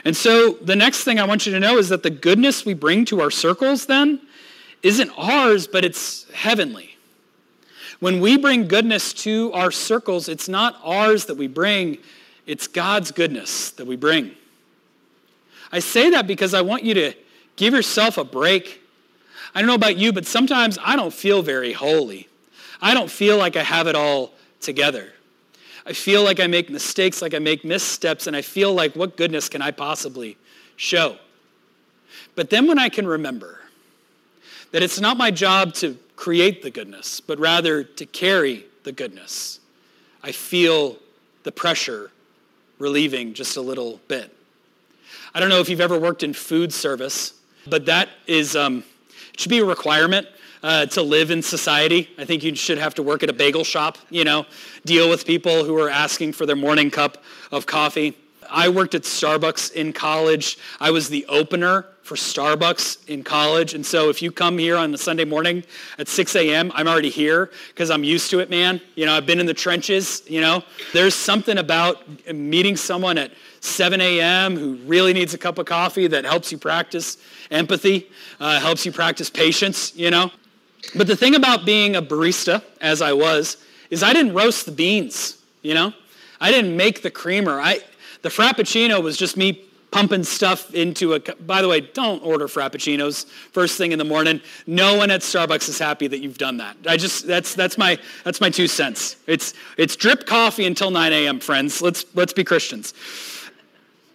And 0.04 0.16
so 0.16 0.52
the 0.52 0.76
next 0.76 1.04
thing 1.04 1.18
I 1.18 1.24
want 1.24 1.46
you 1.46 1.52
to 1.52 1.60
know 1.60 1.76
is 1.78 1.88
that 1.88 2.02
the 2.02 2.10
goodness 2.10 2.64
we 2.64 2.74
bring 2.74 3.04
to 3.06 3.20
our 3.20 3.30
circles 3.30 3.86
then 3.86 4.20
isn't 4.82 5.10
ours, 5.16 5.66
but 5.66 5.84
it's 5.84 6.30
heavenly. 6.32 6.89
When 8.00 8.20
we 8.20 8.38
bring 8.38 8.66
goodness 8.66 9.12
to 9.12 9.52
our 9.52 9.70
circles, 9.70 10.28
it's 10.28 10.48
not 10.48 10.80
ours 10.82 11.26
that 11.26 11.36
we 11.36 11.46
bring, 11.46 11.98
it's 12.46 12.66
God's 12.66 13.12
goodness 13.12 13.70
that 13.72 13.86
we 13.86 13.96
bring. 13.96 14.32
I 15.70 15.78
say 15.78 16.10
that 16.10 16.26
because 16.26 16.54
I 16.54 16.62
want 16.62 16.82
you 16.82 16.94
to 16.94 17.12
give 17.56 17.74
yourself 17.74 18.18
a 18.18 18.24
break. 18.24 18.82
I 19.54 19.60
don't 19.60 19.68
know 19.68 19.74
about 19.74 19.98
you, 19.98 20.12
but 20.12 20.26
sometimes 20.26 20.78
I 20.82 20.96
don't 20.96 21.12
feel 21.12 21.42
very 21.42 21.72
holy. 21.72 22.28
I 22.80 22.94
don't 22.94 23.10
feel 23.10 23.36
like 23.36 23.56
I 23.56 23.62
have 23.62 23.86
it 23.86 23.94
all 23.94 24.32
together. 24.60 25.12
I 25.84 25.92
feel 25.92 26.24
like 26.24 26.40
I 26.40 26.46
make 26.46 26.70
mistakes, 26.70 27.20
like 27.20 27.34
I 27.34 27.38
make 27.38 27.64
missteps, 27.64 28.26
and 28.26 28.34
I 28.34 28.42
feel 28.42 28.72
like 28.72 28.96
what 28.96 29.16
goodness 29.16 29.48
can 29.48 29.60
I 29.60 29.70
possibly 29.70 30.36
show? 30.76 31.16
But 32.34 32.48
then 32.48 32.66
when 32.66 32.78
I 32.78 32.88
can 32.88 33.06
remember 33.06 33.59
that 34.72 34.82
it's 34.82 35.00
not 35.00 35.16
my 35.16 35.30
job 35.30 35.74
to 35.74 35.96
create 36.16 36.62
the 36.62 36.70
goodness, 36.70 37.20
but 37.20 37.38
rather 37.38 37.82
to 37.82 38.06
carry 38.06 38.66
the 38.84 38.92
goodness, 38.92 39.60
I 40.22 40.32
feel 40.32 40.96
the 41.42 41.52
pressure 41.52 42.10
relieving 42.78 43.34
just 43.34 43.56
a 43.56 43.60
little 43.60 44.00
bit. 44.08 44.34
I 45.34 45.40
don't 45.40 45.48
know 45.48 45.60
if 45.60 45.68
you've 45.68 45.80
ever 45.80 45.98
worked 45.98 46.22
in 46.22 46.32
food 46.32 46.72
service, 46.72 47.34
but 47.68 47.86
that 47.86 48.08
is, 48.26 48.56
um, 48.56 48.84
it 49.32 49.40
should 49.40 49.50
be 49.50 49.58
a 49.58 49.64
requirement 49.64 50.26
uh, 50.62 50.86
to 50.86 51.02
live 51.02 51.30
in 51.30 51.42
society. 51.42 52.10
I 52.18 52.24
think 52.24 52.42
you 52.42 52.54
should 52.54 52.78
have 52.78 52.94
to 52.96 53.02
work 53.02 53.22
at 53.22 53.30
a 53.30 53.32
bagel 53.32 53.64
shop, 53.64 53.98
you 54.10 54.24
know, 54.24 54.46
deal 54.84 55.08
with 55.08 55.24
people 55.26 55.64
who 55.64 55.78
are 55.78 55.90
asking 55.90 56.32
for 56.32 56.46
their 56.46 56.56
morning 56.56 56.90
cup 56.90 57.22
of 57.50 57.66
coffee. 57.66 58.16
I 58.50 58.68
worked 58.68 58.94
at 58.94 59.02
Starbucks 59.02 59.72
in 59.72 59.92
college. 59.92 60.58
I 60.80 60.90
was 60.90 61.08
the 61.08 61.26
opener 61.26 61.86
for 62.02 62.16
Starbucks 62.16 63.08
in 63.08 63.22
college. 63.22 63.74
And 63.74 63.86
so 63.86 64.08
if 64.08 64.20
you 64.20 64.32
come 64.32 64.58
here 64.58 64.76
on 64.76 64.92
a 64.92 64.98
Sunday 64.98 65.24
morning 65.24 65.62
at 65.96 66.08
6 66.08 66.34
a.m., 66.34 66.72
I'm 66.74 66.88
already 66.88 67.10
here 67.10 67.50
because 67.68 67.88
I'm 67.88 68.02
used 68.02 68.30
to 68.30 68.40
it, 68.40 68.50
man. 68.50 68.80
You 68.96 69.06
know, 69.06 69.14
I've 69.14 69.26
been 69.26 69.38
in 69.38 69.46
the 69.46 69.54
trenches, 69.54 70.22
you 70.26 70.40
know. 70.40 70.64
There's 70.92 71.14
something 71.14 71.58
about 71.58 72.02
meeting 72.34 72.76
someone 72.76 73.16
at 73.16 73.30
7 73.60 74.00
a.m. 74.00 74.56
who 74.56 74.74
really 74.86 75.12
needs 75.12 75.34
a 75.34 75.38
cup 75.38 75.58
of 75.58 75.66
coffee 75.66 76.08
that 76.08 76.24
helps 76.24 76.50
you 76.50 76.58
practice 76.58 77.18
empathy, 77.50 78.10
uh, 78.40 78.58
helps 78.58 78.84
you 78.84 78.90
practice 78.90 79.30
patience, 79.30 79.94
you 79.94 80.10
know. 80.10 80.32
But 80.96 81.06
the 81.06 81.16
thing 81.16 81.36
about 81.36 81.64
being 81.64 81.94
a 81.94 82.02
barista, 82.02 82.62
as 82.80 83.02
I 83.02 83.12
was, 83.12 83.58
is 83.90 84.02
I 84.02 84.12
didn't 84.12 84.34
roast 84.34 84.66
the 84.66 84.72
beans, 84.72 85.40
you 85.62 85.74
know. 85.74 85.92
I 86.40 86.50
didn't 86.50 86.76
make 86.76 87.02
the 87.02 87.10
creamer. 87.10 87.60
I, 87.60 87.80
the 88.22 88.28
Frappuccino 88.28 89.02
was 89.02 89.16
just 89.16 89.36
me 89.36 89.70
pumping 89.90 90.24
stuff 90.24 90.72
into 90.74 91.14
a. 91.14 91.20
By 91.20 91.62
the 91.62 91.68
way, 91.68 91.80
don't 91.80 92.22
order 92.22 92.46
frappuccinos 92.46 93.26
first 93.26 93.76
thing 93.76 93.92
in 93.92 93.98
the 93.98 94.04
morning. 94.04 94.40
No 94.66 94.96
one 94.96 95.10
at 95.10 95.20
Starbucks 95.20 95.68
is 95.68 95.78
happy 95.78 96.06
that 96.06 96.20
you've 96.20 96.38
done 96.38 96.58
that. 96.58 96.76
I 96.86 96.96
just 96.96 97.26
that's 97.26 97.54
that's 97.54 97.76
my 97.76 97.98
that's 98.24 98.40
my 98.40 98.50
two 98.50 98.68
cents. 98.68 99.16
It's 99.26 99.54
it's 99.76 99.96
drip 99.96 100.26
coffee 100.26 100.66
until 100.66 100.90
9 100.90 101.12
a.m. 101.12 101.40
Friends, 101.40 101.82
let's 101.82 102.04
let's 102.14 102.32
be 102.32 102.44
Christians. 102.44 102.94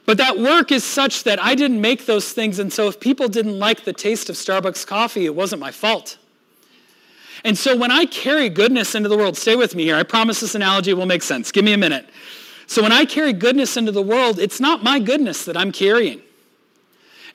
But 0.06 0.18
that 0.18 0.38
work 0.38 0.72
is 0.72 0.84
such 0.84 1.24
that 1.24 1.42
I 1.42 1.56
didn't 1.56 1.82
make 1.82 2.06
those 2.06 2.32
things, 2.32 2.60
and 2.60 2.72
so 2.72 2.88
if 2.88 3.00
people 3.00 3.28
didn't 3.28 3.58
like 3.58 3.86
the 3.86 3.94
taste 3.94 4.30
of 4.30 4.36
Starbucks 4.36 4.86
coffee, 4.86 5.26
it 5.26 5.36
wasn't 5.36 5.62
my 5.62 5.72
fault. 5.72 6.18
And 7.44 7.58
so 7.58 7.76
when 7.76 7.92
I 7.92 8.06
carry 8.06 8.50
goodness 8.50 8.96
into 8.96 9.10
the 9.10 9.18
world, 9.18 9.36
stay 9.36 9.56
with 9.56 9.76
me 9.76 9.84
here. 9.84 9.96
I 9.96 10.04
promise 10.04 10.40
this 10.40 10.56
analogy 10.56 10.94
will 10.94 11.06
make 11.06 11.24
sense. 11.24 11.52
Give 11.52 11.66
me 11.66 11.74
a 11.74 11.78
minute. 11.78 12.08
So 12.68 12.82
when 12.82 12.92
I 12.92 13.06
carry 13.06 13.34
goodness 13.34 13.78
into 13.78 13.92
the 13.92 14.02
world, 14.02 14.40
it's 14.40 14.60
not 14.60 14.84
my 14.84 15.00
goodness 15.00 15.46
that 15.46 15.56
I'm 15.56 15.72
carrying. 15.72 16.22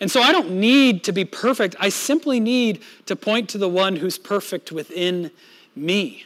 And 0.01 0.11
so 0.11 0.23
I 0.23 0.33
don't 0.33 0.53
need 0.53 1.05
to 1.05 1.13
be 1.13 1.25
perfect. 1.25 1.77
I 1.79 1.91
simply 1.91 2.41
need 2.41 2.83
to 3.07 3.15
point 3.15 3.51
to 3.51 3.59
the 3.59 3.69
one 3.69 3.97
who's 3.97 4.19
perfect 4.19 4.73
within 4.73 5.31
me. 5.77 6.25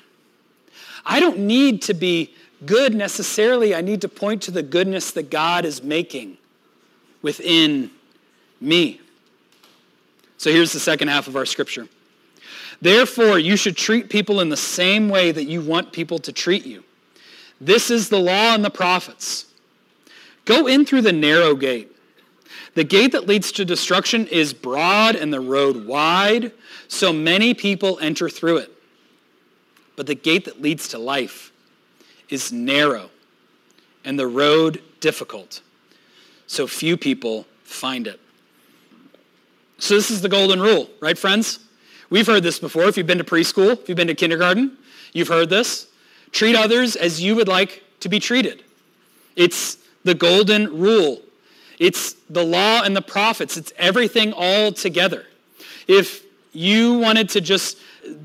I 1.04 1.20
don't 1.20 1.40
need 1.40 1.82
to 1.82 1.94
be 1.94 2.32
good 2.64 2.94
necessarily. 2.94 3.74
I 3.74 3.80
need 3.80 4.00
to 4.02 4.08
point 4.08 4.42
to 4.42 4.50
the 4.50 4.62
goodness 4.62 5.10
that 5.12 5.30
God 5.30 5.64
is 5.64 5.82
making 5.82 6.38
within 7.20 7.90
me. 8.60 9.00
So 10.38 10.50
here's 10.50 10.72
the 10.72 10.80
second 10.80 11.08
half 11.08 11.26
of 11.26 11.36
our 11.36 11.46
scripture. 11.46 11.88
Therefore, 12.80 13.38
you 13.38 13.56
should 13.56 13.76
treat 13.76 14.08
people 14.08 14.40
in 14.40 14.50
the 14.50 14.56
same 14.56 15.08
way 15.08 15.32
that 15.32 15.44
you 15.44 15.60
want 15.60 15.92
people 15.92 16.18
to 16.20 16.32
treat 16.32 16.64
you. 16.66 16.84
This 17.60 17.90
is 17.90 18.08
the 18.08 18.18
law 18.18 18.54
and 18.54 18.64
the 18.64 18.70
prophets. 18.70 19.46
Go 20.44 20.66
in 20.66 20.84
through 20.84 21.02
the 21.02 21.12
narrow 21.12 21.54
gate. 21.54 21.90
The 22.74 22.84
gate 22.84 23.12
that 23.12 23.26
leads 23.26 23.52
to 23.52 23.64
destruction 23.64 24.26
is 24.26 24.52
broad 24.52 25.14
and 25.14 25.32
the 25.32 25.40
road 25.40 25.86
wide, 25.86 26.52
so 26.88 27.12
many 27.12 27.54
people 27.54 27.98
enter 28.00 28.28
through 28.28 28.58
it. 28.58 28.70
But 29.96 30.06
the 30.06 30.14
gate 30.14 30.44
that 30.46 30.60
leads 30.60 30.88
to 30.88 30.98
life 30.98 31.52
is 32.28 32.52
narrow 32.52 33.10
and 34.04 34.18
the 34.18 34.26
road 34.26 34.82
difficult, 35.00 35.62
so 36.46 36.66
few 36.66 36.96
people 36.96 37.46
find 37.62 38.06
it. 38.06 38.20
So, 39.78 39.94
this 39.94 40.10
is 40.10 40.20
the 40.20 40.28
golden 40.28 40.60
rule, 40.60 40.88
right, 41.00 41.16
friends? 41.16 41.58
We've 42.10 42.26
heard 42.26 42.42
this 42.42 42.58
before. 42.58 42.84
If 42.84 42.96
you've 42.96 43.06
been 43.06 43.18
to 43.18 43.24
preschool, 43.24 43.72
if 43.72 43.88
you've 43.88 43.96
been 43.96 44.08
to 44.08 44.14
kindergarten, 44.14 44.76
you've 45.12 45.28
heard 45.28 45.50
this. 45.50 45.88
Treat 46.34 46.56
others 46.56 46.96
as 46.96 47.22
you 47.22 47.36
would 47.36 47.46
like 47.46 47.84
to 48.00 48.08
be 48.08 48.18
treated. 48.18 48.64
It's 49.36 49.78
the 50.02 50.14
golden 50.14 50.80
rule. 50.80 51.22
It's 51.78 52.14
the 52.28 52.44
law 52.44 52.82
and 52.82 52.96
the 52.96 53.02
prophets. 53.02 53.56
It's 53.56 53.72
everything 53.76 54.32
all 54.36 54.72
together. 54.72 55.26
If 55.86 56.24
you 56.52 56.98
wanted 56.98 57.28
to 57.30 57.40
just 57.40 57.78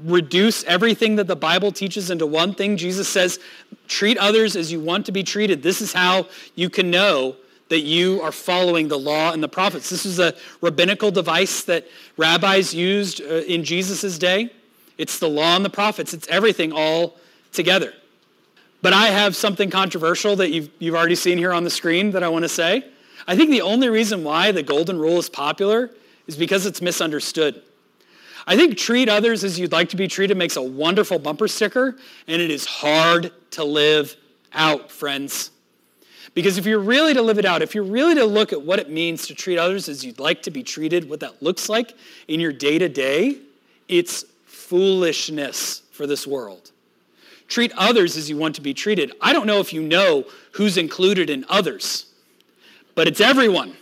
reduce 0.03 0.63
everything 0.63 1.17
that 1.17 1.27
the 1.27 1.35
Bible 1.35 1.71
teaches 1.71 2.09
into 2.09 2.25
one 2.25 2.55
thing, 2.55 2.77
Jesus 2.77 3.07
says, 3.07 3.39
treat 3.87 4.17
others 4.17 4.55
as 4.55 4.71
you 4.71 4.79
want 4.79 5.05
to 5.05 5.11
be 5.11 5.21
treated. 5.21 5.61
This 5.61 5.79
is 5.79 5.93
how 5.93 6.25
you 6.55 6.71
can 6.71 6.89
know 6.89 7.35
that 7.69 7.81
you 7.81 8.21
are 8.23 8.31
following 8.31 8.87
the 8.87 8.97
law 8.97 9.31
and 9.33 9.43
the 9.43 9.47
prophets. 9.47 9.91
This 9.91 10.07
is 10.07 10.17
a 10.17 10.33
rabbinical 10.61 11.11
device 11.11 11.61
that 11.65 11.85
rabbis 12.17 12.73
used 12.73 13.21
uh, 13.21 13.25
in 13.25 13.63
Jesus' 13.63 14.17
day. 14.17 14.49
It's 14.97 15.19
the 15.19 15.29
law 15.29 15.55
and 15.55 15.63
the 15.63 15.69
prophets. 15.69 16.15
It's 16.15 16.27
everything 16.27 16.71
all 16.73 17.19
together. 17.51 17.93
But 18.81 18.93
I 18.93 19.07
have 19.07 19.35
something 19.35 19.69
controversial 19.69 20.35
that 20.37 20.51
you've, 20.51 20.69
you've 20.79 20.95
already 20.95 21.15
seen 21.15 21.37
here 21.37 21.51
on 21.51 21.63
the 21.63 21.69
screen 21.69 22.11
that 22.11 22.23
I 22.23 22.29
want 22.29 22.43
to 22.43 22.49
say. 22.49 22.85
I 23.27 23.35
think 23.35 23.49
the 23.49 23.61
only 23.61 23.89
reason 23.89 24.23
why 24.23 24.51
the 24.51 24.63
golden 24.63 24.97
rule 24.97 25.17
is 25.19 25.29
popular 25.29 25.89
is 26.27 26.37
because 26.37 26.65
it's 26.65 26.81
misunderstood. 26.81 27.61
I 28.47 28.55
think 28.55 28.77
treat 28.77 29.09
others 29.09 29.43
as 29.43 29.59
you'd 29.59 29.71
like 29.71 29.89
to 29.89 29.97
be 29.97 30.07
treated 30.07 30.37
makes 30.37 30.55
a 30.55 30.61
wonderful 30.61 31.19
bumper 31.19 31.47
sticker, 31.47 31.97
and 32.27 32.41
it 32.41 32.49
is 32.49 32.65
hard 32.65 33.31
to 33.51 33.63
live 33.63 34.15
out, 34.53 34.91
friends. 34.91 35.51
Because 36.33 36.57
if 36.57 36.65
you're 36.65 36.79
really 36.79 37.13
to 37.13 37.21
live 37.21 37.37
it 37.37 37.45
out, 37.45 37.61
if 37.61 37.75
you're 37.75 37.83
really 37.83 38.15
to 38.15 38.25
look 38.25 38.53
at 38.53 38.61
what 38.61 38.79
it 38.79 38.89
means 38.89 39.27
to 39.27 39.35
treat 39.35 39.57
others 39.57 39.89
as 39.89 40.05
you'd 40.05 40.19
like 40.19 40.41
to 40.43 40.51
be 40.51 40.63
treated, 40.63 41.09
what 41.09 41.19
that 41.19 41.41
looks 41.43 41.69
like 41.69 41.93
in 42.27 42.39
your 42.39 42.53
day 42.53 42.77
to 42.79 42.87
day, 42.87 43.37
it's 43.87 44.23
foolishness 44.45 45.81
for 45.91 46.07
this 46.07 46.25
world. 46.25 46.71
Treat 47.49 47.73
others 47.75 48.15
as 48.15 48.29
you 48.29 48.37
want 48.37 48.55
to 48.55 48.61
be 48.61 48.73
treated. 48.73 49.11
I 49.19 49.33
don't 49.33 49.47
know 49.47 49.59
if 49.59 49.73
you 49.73 49.81
know 49.81 50.25
who's 50.53 50.77
included 50.77 51.29
in 51.29 51.45
others, 51.49 52.05
but 52.95 53.07
it's 53.07 53.19
everyone. 53.19 53.75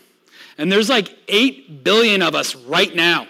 And 0.58 0.72
there's 0.72 0.90
like 0.90 1.16
8 1.28 1.84
billion 1.84 2.22
of 2.22 2.34
us 2.34 2.56
right 2.56 2.94
now. 2.96 3.28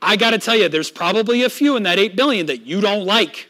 I 0.00 0.16
got 0.16 0.30
to 0.30 0.38
tell 0.38 0.54
you, 0.54 0.68
there's 0.68 0.90
probably 0.90 1.42
a 1.42 1.50
few 1.50 1.76
in 1.76 1.84
that 1.84 1.98
8 1.98 2.14
billion 2.14 2.46
that 2.46 2.66
you 2.66 2.80
don't 2.80 3.06
like. 3.06 3.48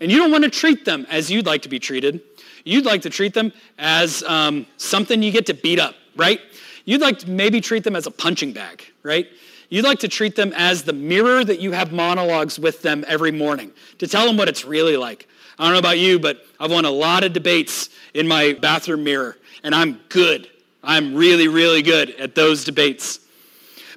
And 0.00 0.10
you 0.10 0.18
don't 0.18 0.32
want 0.32 0.42
to 0.42 0.50
treat 0.50 0.84
them 0.84 1.06
as 1.08 1.30
you'd 1.30 1.46
like 1.46 1.62
to 1.62 1.68
be 1.68 1.78
treated. 1.78 2.20
You'd 2.64 2.84
like 2.84 3.02
to 3.02 3.10
treat 3.10 3.34
them 3.34 3.52
as 3.78 4.24
um, 4.24 4.66
something 4.76 5.22
you 5.22 5.30
get 5.30 5.46
to 5.46 5.54
beat 5.54 5.78
up, 5.78 5.94
right? 6.16 6.40
You'd 6.84 7.00
like 7.00 7.20
to 7.20 7.30
maybe 7.30 7.60
treat 7.60 7.84
them 7.84 7.94
as 7.94 8.06
a 8.06 8.10
punching 8.10 8.52
bag, 8.52 8.84
right? 9.04 9.28
You'd 9.72 9.86
like 9.86 10.00
to 10.00 10.08
treat 10.08 10.36
them 10.36 10.52
as 10.54 10.82
the 10.82 10.92
mirror 10.92 11.42
that 11.42 11.58
you 11.58 11.72
have 11.72 11.92
monologues 11.92 12.58
with 12.58 12.82
them 12.82 13.06
every 13.08 13.32
morning 13.32 13.72
to 14.00 14.06
tell 14.06 14.26
them 14.26 14.36
what 14.36 14.46
it's 14.46 14.66
really 14.66 14.98
like. 14.98 15.26
I 15.58 15.64
don't 15.64 15.72
know 15.72 15.78
about 15.78 15.98
you, 15.98 16.18
but 16.18 16.44
I've 16.60 16.70
won 16.70 16.84
a 16.84 16.90
lot 16.90 17.24
of 17.24 17.32
debates 17.32 17.88
in 18.12 18.28
my 18.28 18.52
bathroom 18.52 19.02
mirror, 19.02 19.38
and 19.62 19.74
I'm 19.74 19.98
good. 20.10 20.46
I'm 20.84 21.14
really, 21.14 21.48
really 21.48 21.80
good 21.80 22.10
at 22.16 22.34
those 22.34 22.64
debates. 22.64 23.20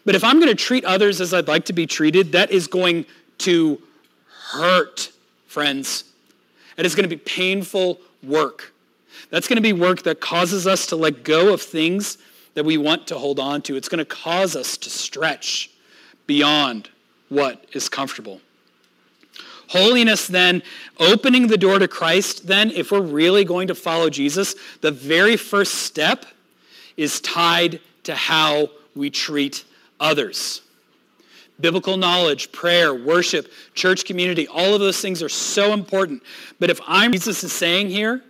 But 0.05 0.15
if 0.15 0.23
I'm 0.23 0.39
going 0.39 0.47
to 0.47 0.55
treat 0.55 0.85
others 0.85 1.19
as 1.19 1.33
I'd 1.33 1.49
like 1.49 1.65
to 1.65 1.73
be 1.73 1.85
treated, 1.85 2.31
that 2.31 2.51
is 2.51 2.67
going 2.67 3.05
to 3.39 3.81
hurt, 4.53 5.11
friends. 5.45 6.05
It 6.77 6.85
is 6.85 6.95
going 6.95 7.03
to 7.03 7.13
be 7.13 7.21
painful 7.21 7.99
work. 8.23 8.73
That's 9.29 9.49
going 9.49 9.57
to 9.57 9.61
be 9.61 9.73
work 9.73 10.03
that 10.03 10.21
causes 10.21 10.67
us 10.67 10.87
to 10.87 10.95
let 10.95 11.25
go 11.25 11.53
of 11.53 11.61
things 11.61 12.17
that 12.55 12.65
we 12.65 12.77
want 12.77 13.07
to 13.07 13.17
hold 13.17 13.39
on 13.39 13.61
to. 13.63 13.75
It's 13.75 13.89
going 13.89 13.99
to 13.99 14.05
cause 14.05 14.55
us 14.55 14.75
to 14.77 14.89
stretch 14.89 15.69
beyond 16.25 16.89
what 17.29 17.65
is 17.73 17.87
comfortable. 17.87 18.41
Holiness, 19.67 20.27
then, 20.27 20.63
opening 20.99 21.47
the 21.47 21.57
door 21.57 21.79
to 21.79 21.87
Christ, 21.87 22.47
then, 22.47 22.71
if 22.71 22.91
we're 22.91 23.01
really 23.01 23.43
going 23.43 23.67
to 23.67 23.75
follow 23.75 24.09
Jesus, 24.09 24.55
the 24.81 24.91
very 24.91 25.37
first 25.37 25.73
step 25.73 26.25
is 26.97 27.19
tied 27.19 27.79
to 28.03 28.15
how 28.15 28.69
we 28.95 29.09
treat 29.09 29.65
others. 29.99 30.61
Biblical 31.59 31.97
knowledge, 31.97 32.51
prayer, 32.51 32.93
worship, 32.93 33.51
church 33.73 34.05
community, 34.05 34.47
all 34.47 34.73
of 34.73 34.79
those 34.79 35.01
things 35.01 35.23
are 35.23 35.29
so 35.29 35.73
important. 35.73 36.21
But 36.59 36.69
if 36.69 36.79
I'm 36.85 37.11
Jesus 37.11 37.43
is 37.43 37.51
saying 37.51 37.89
here, 37.89 38.21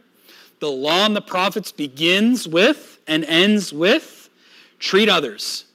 the 0.59 0.71
law 0.71 1.05
and 1.05 1.15
the 1.15 1.21
prophets 1.21 1.71
begins 1.71 2.47
with 2.47 2.99
and 3.07 3.25
ends 3.25 3.73
with 3.73 4.14
Treat 4.85 5.09
others 5.09 5.65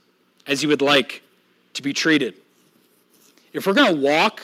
as 0.46 0.62
you 0.62 0.68
would 0.68 0.82
like 0.82 1.24
to 1.74 1.82
be 1.82 1.92
treated. 1.92 2.34
If 3.52 3.66
we're 3.66 3.72
going 3.72 3.92
to 3.92 4.00
walk 4.00 4.40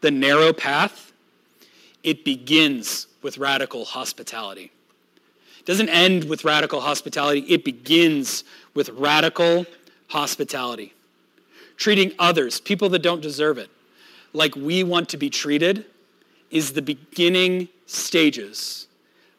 the 0.00 0.10
narrow 0.10 0.52
path, 0.52 1.12
it 2.02 2.24
begins 2.24 3.06
with 3.22 3.38
radical 3.38 3.84
hospitality. 3.84 4.72
It 5.60 5.66
doesn't 5.66 5.88
end 5.88 6.24
with 6.24 6.44
radical 6.44 6.80
hospitality, 6.80 7.42
it 7.42 7.64
begins 7.64 8.42
with 8.74 8.88
radical 8.88 9.66
hospitality. 10.08 10.94
Treating 11.76 12.10
others, 12.18 12.58
people 12.58 12.88
that 12.88 13.02
don't 13.02 13.22
deserve 13.22 13.56
it, 13.56 13.70
like 14.32 14.56
we 14.56 14.82
want 14.82 15.10
to 15.10 15.16
be 15.16 15.30
treated 15.30 15.84
is 16.50 16.72
the 16.72 16.82
beginning 16.82 17.68
stages 17.86 18.88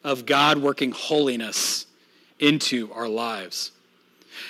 of 0.02 0.24
God 0.24 0.56
working 0.56 0.92
holiness 0.92 1.84
into 2.38 2.90
our 2.94 3.08
lives. 3.10 3.72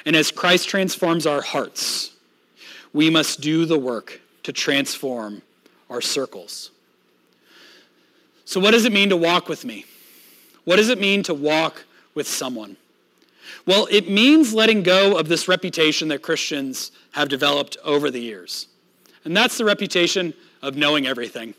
And 0.05 0.17
as 0.17 0.31
Christ 0.31 0.69
transforms 0.69 1.27
our 1.27 1.43
hearts, 1.43 2.13
we 2.93 3.11
must 3.11 3.41
do 3.41 3.65
the 3.65 3.79
work 3.79 4.21
to 4.43 4.53
transform 4.53 5.43
our 5.89 6.01
circles. 6.01 6.71
So, 8.45 8.61
what 8.61 8.73
does 8.73 8.85
it 8.85 8.93
mean 8.93 9.11
to 9.11 9.17
walk 9.17 9.49
with 9.49 9.65
me? 9.65 9.85
What 10.65 10.77
does 10.77 10.89
it 10.89 10.99
mean 10.99 11.23
to 11.25 11.35
walk 11.35 11.85
with 12.15 12.27
someone? 12.27 12.77
Well, 13.67 13.87
it 13.91 14.09
means 14.09 14.55
letting 14.55 14.83
go 14.83 15.19
of 15.19 15.29
this 15.29 15.49
reputation 15.49 16.09
that 16.09 16.23
Christians 16.23 16.93
have 17.13 17.29
developed 17.29 17.77
over 17.85 18.11
the 18.11 18.21
years. 18.21 18.67
And 19.25 19.37
that's 19.37 19.59
the 19.59 19.65
reputation 19.65 20.35
of 20.63 20.77
knowing 20.77 21.07
everything. 21.07 21.55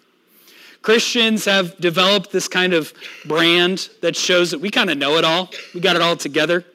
Christians 0.82 1.46
have 1.46 1.78
developed 1.78 2.32
this 2.32 2.48
kind 2.48 2.74
of 2.74 2.94
brand 3.26 3.90
that 4.02 4.16
shows 4.16 4.52
that 4.52 4.60
we 4.60 4.72
kind 4.72 4.90
of 4.90 4.98
know 4.98 5.18
it 5.18 5.24
all. 5.24 5.52
We 5.74 5.80
got 5.80 5.96
it 5.96 6.02
all 6.02 6.16
together. 6.16 6.66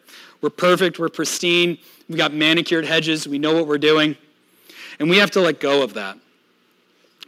We're 0.40 0.50
perfect. 0.50 0.98
We're 0.98 1.08
pristine. 1.08 1.78
We've 2.08 2.18
got 2.18 2.32
manicured 2.32 2.84
hedges. 2.84 3.26
We 3.26 3.38
know 3.38 3.54
what 3.54 3.66
we're 3.66 3.78
doing. 3.78 4.16
And 4.98 5.10
we 5.10 5.18
have 5.18 5.30
to 5.32 5.40
let 5.40 5.60
go 5.60 5.82
of 5.82 5.94
that. 5.94 6.18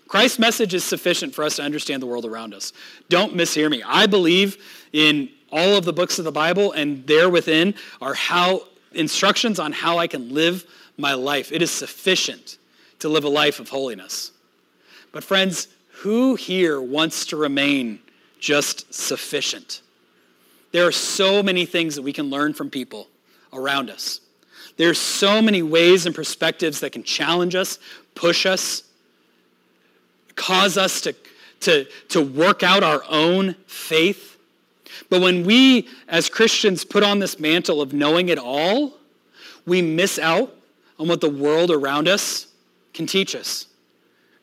Christ's 0.08 0.38
message 0.38 0.72
is 0.72 0.84
sufficient 0.84 1.34
for 1.34 1.44
us 1.44 1.56
to 1.56 1.62
understand 1.62 2.02
the 2.02 2.06
world 2.06 2.24
around 2.24 2.54
us. 2.54 2.72
Don't 3.10 3.34
mishear 3.34 3.70
me. 3.70 3.82
I 3.82 4.06
believe 4.06 4.56
in 4.92 5.28
all 5.52 5.76
of 5.76 5.84
the 5.84 5.92
books 5.92 6.18
of 6.18 6.24
the 6.24 6.32
Bible, 6.32 6.72
and 6.72 7.06
there 7.06 7.28
within 7.28 7.74
are 8.00 8.14
how 8.14 8.62
instructions 8.92 9.58
on 9.58 9.72
how 9.72 9.98
I 9.98 10.06
can 10.06 10.32
live 10.32 10.64
my 10.96 11.14
life. 11.14 11.52
It 11.52 11.62
is 11.62 11.70
sufficient 11.70 12.58
to 13.00 13.08
live 13.08 13.24
a 13.24 13.28
life 13.28 13.60
of 13.60 13.68
holiness. 13.68 14.32
But, 15.12 15.24
friends, 15.24 15.68
who 15.90 16.36
here 16.36 16.80
wants 16.80 17.26
to 17.26 17.36
remain 17.36 18.00
just 18.40 18.92
sufficient? 18.92 19.82
There 20.72 20.86
are 20.86 20.92
so 20.92 21.42
many 21.42 21.64
things 21.64 21.94
that 21.94 22.02
we 22.02 22.12
can 22.12 22.30
learn 22.30 22.54
from 22.54 22.70
people 22.70 23.08
around 23.52 23.90
us. 23.90 24.20
There 24.76 24.90
are 24.90 24.94
so 24.94 25.42
many 25.42 25.62
ways 25.62 26.06
and 26.06 26.14
perspectives 26.14 26.80
that 26.80 26.92
can 26.92 27.02
challenge 27.02 27.54
us, 27.54 27.78
push 28.14 28.46
us, 28.46 28.84
cause 30.36 30.78
us 30.78 31.00
to, 31.02 31.14
to, 31.60 31.86
to 32.10 32.20
work 32.22 32.62
out 32.62 32.82
our 32.82 33.02
own 33.08 33.54
faith. 33.66 34.36
But 35.10 35.20
when 35.20 35.44
we, 35.44 35.88
as 36.06 36.28
Christians, 36.28 36.84
put 36.84 37.02
on 37.02 37.18
this 37.18 37.40
mantle 37.40 37.82
of 37.82 37.92
knowing 37.92 38.28
it 38.28 38.38
all, 38.38 38.94
we 39.66 39.82
miss 39.82 40.18
out 40.18 40.54
on 40.98 41.08
what 41.08 41.20
the 41.20 41.30
world 41.30 41.70
around 41.70 42.08
us 42.08 42.46
can 42.94 43.06
teach 43.06 43.34
us 43.34 43.66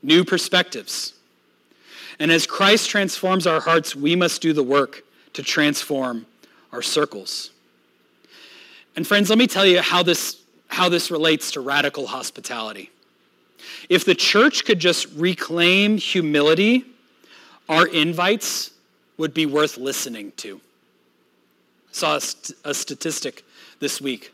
new 0.01 0.24
perspectives. 0.24 1.13
And 2.20 2.32
as 2.32 2.46
Christ 2.46 2.89
transforms 2.89 3.48
our 3.48 3.60
hearts, 3.60 3.96
we 3.96 4.15
must 4.15 4.41
do 4.41 4.53
the 4.53 4.63
work 4.63 5.04
to 5.35 5.43
transform 5.43 6.25
our 6.71 6.81
circles. 6.81 7.51
And 8.95 9.05
friends, 9.05 9.29
let 9.29 9.37
me 9.37 9.47
tell 9.47 9.65
you 9.65 9.81
how 9.81 10.01
this, 10.01 10.41
how 10.67 10.87
this 10.87 11.11
relates 11.11 11.51
to 11.51 11.59
radical 11.59 12.07
hospitality. 12.07 12.89
If 13.89 14.05
the 14.05 14.15
church 14.15 14.63
could 14.63 14.79
just 14.79 15.07
reclaim 15.13 15.97
humility, 15.97 16.85
our 17.67 17.85
invites 17.85 18.71
would 19.17 19.33
be 19.33 19.45
worth 19.45 19.77
listening 19.77 20.31
to. 20.37 20.57
I 21.89 21.91
saw 21.91 22.15
a, 22.15 22.21
st- 22.21 22.57
a 22.63 22.73
statistic 22.73 23.43
this 23.79 23.99
week 23.99 24.31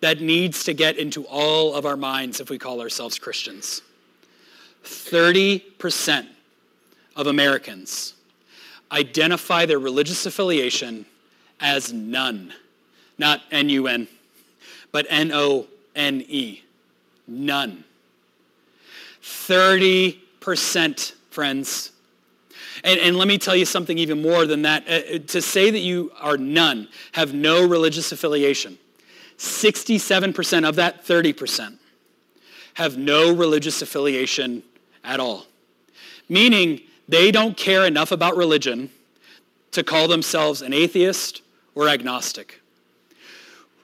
that 0.00 0.20
needs 0.20 0.64
to 0.64 0.74
get 0.74 0.98
into 0.98 1.24
all 1.24 1.74
of 1.74 1.86
our 1.86 1.96
minds 1.96 2.40
if 2.40 2.50
we 2.50 2.58
call 2.58 2.82
ourselves 2.82 3.18
Christians. 3.18 3.80
30% 4.84 6.26
of 7.16 7.26
Americans 7.26 8.14
identify 8.94 9.66
their 9.66 9.78
religious 9.78 10.24
affiliation 10.24 11.04
as 11.60 11.92
none. 11.92 12.54
Not 13.18 13.42
N 13.50 13.68
U 13.68 13.88
N, 13.88 14.08
but 14.92 15.06
N 15.10 15.32
O 15.32 15.66
N 15.94 16.24
E. 16.28 16.62
None. 17.26 17.84
30%, 19.22 21.12
friends. 21.30 21.90
And, 22.82 23.00
and, 23.00 23.16
let 23.16 23.26
me 23.26 23.38
tell 23.38 23.56
you 23.56 23.64
something 23.64 23.96
even 23.96 24.20
more 24.20 24.46
than 24.46 24.62
that. 24.62 24.86
Uh, 24.86 25.18
to 25.18 25.40
say 25.40 25.70
that 25.70 25.78
you 25.78 26.12
are 26.20 26.36
none, 26.36 26.88
have 27.12 27.32
no 27.32 27.66
religious 27.66 28.12
affiliation, 28.12 28.78
67% 29.38 30.68
of 30.68 30.76
that, 30.76 31.06
30%, 31.06 31.78
have 32.74 32.98
no 32.98 33.32
religious 33.32 33.80
affiliation 33.80 34.62
at 35.02 35.20
all. 35.20 35.46
Meaning 36.28 36.82
they 37.08 37.30
don't 37.30 37.56
care 37.56 37.84
enough 37.84 38.12
about 38.12 38.36
religion 38.36 38.90
to 39.72 39.82
call 39.82 40.08
themselves 40.08 40.62
an 40.62 40.72
atheist 40.72 41.42
or 41.74 41.88
agnostic. 41.88 42.60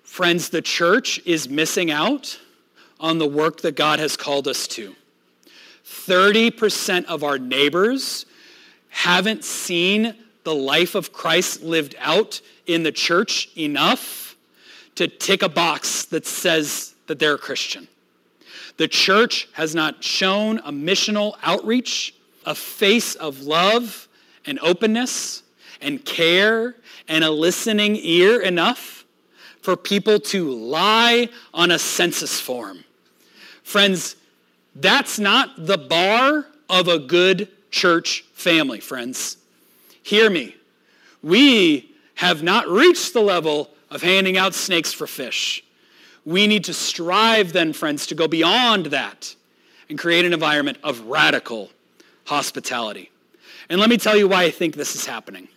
Friends, 0.02 0.48
the 0.48 0.62
church 0.62 1.20
is 1.24 1.48
missing 1.48 1.90
out 1.90 2.38
on 2.98 3.18
the 3.18 3.26
work 3.26 3.60
that 3.62 3.76
God 3.76 3.98
has 3.98 4.16
called 4.16 4.46
us 4.48 4.66
to. 4.68 4.94
30% 5.84 7.04
of 7.06 7.24
our 7.24 7.38
neighbors 7.38 8.26
haven't 8.90 9.44
seen 9.44 10.14
the 10.44 10.54
life 10.54 10.94
of 10.94 11.12
Christ 11.12 11.62
lived 11.62 11.94
out 11.98 12.40
in 12.66 12.82
the 12.82 12.92
church 12.92 13.48
enough 13.56 14.36
to 14.96 15.08
tick 15.08 15.42
a 15.42 15.48
box 15.48 16.04
that 16.06 16.26
says 16.26 16.94
that 17.06 17.18
they're 17.18 17.34
a 17.34 17.38
Christian. 17.38 17.88
The 18.76 18.88
church 18.88 19.48
has 19.52 19.74
not 19.74 20.02
shown 20.02 20.58
a 20.58 20.72
missional 20.72 21.36
outreach, 21.42 22.14
a 22.44 22.54
face 22.54 23.14
of 23.14 23.42
love 23.42 24.08
and 24.46 24.58
openness 24.60 25.42
and 25.80 26.04
care 26.04 26.74
and 27.08 27.24
a 27.24 27.30
listening 27.30 27.96
ear 27.96 28.40
enough 28.40 29.04
for 29.62 29.76
people 29.76 30.18
to 30.18 30.50
lie 30.50 31.28
on 31.52 31.70
a 31.70 31.78
census 31.78 32.40
form. 32.40 32.84
Friends, 33.62 34.16
that's 34.74 35.18
not 35.18 35.66
the 35.66 35.78
bar 35.78 36.46
of 36.68 36.88
a 36.88 36.98
good 36.98 37.48
church 37.70 38.24
family, 38.32 38.80
friends. 38.80 39.36
Hear 40.02 40.30
me. 40.30 40.56
We 41.22 41.94
have 42.14 42.42
not 42.42 42.68
reached 42.68 43.12
the 43.12 43.20
level 43.20 43.70
of 43.90 44.02
handing 44.02 44.36
out 44.36 44.54
snakes 44.54 44.92
for 44.92 45.06
fish. 45.06 45.64
We 46.24 46.46
need 46.46 46.64
to 46.64 46.74
strive 46.74 47.52
then, 47.52 47.72
friends, 47.72 48.06
to 48.06 48.14
go 48.14 48.28
beyond 48.28 48.86
that 48.86 49.34
and 49.88 49.98
create 49.98 50.24
an 50.24 50.32
environment 50.32 50.78
of 50.82 51.00
radical 51.06 51.70
hospitality. 52.30 53.10
And 53.68 53.80
let 53.80 53.90
me 53.90 53.98
tell 53.98 54.16
you 54.16 54.28
why 54.28 54.44
I 54.44 54.50
think 54.50 54.76
this 54.76 54.94
is 54.94 55.04
happening. 55.04 55.48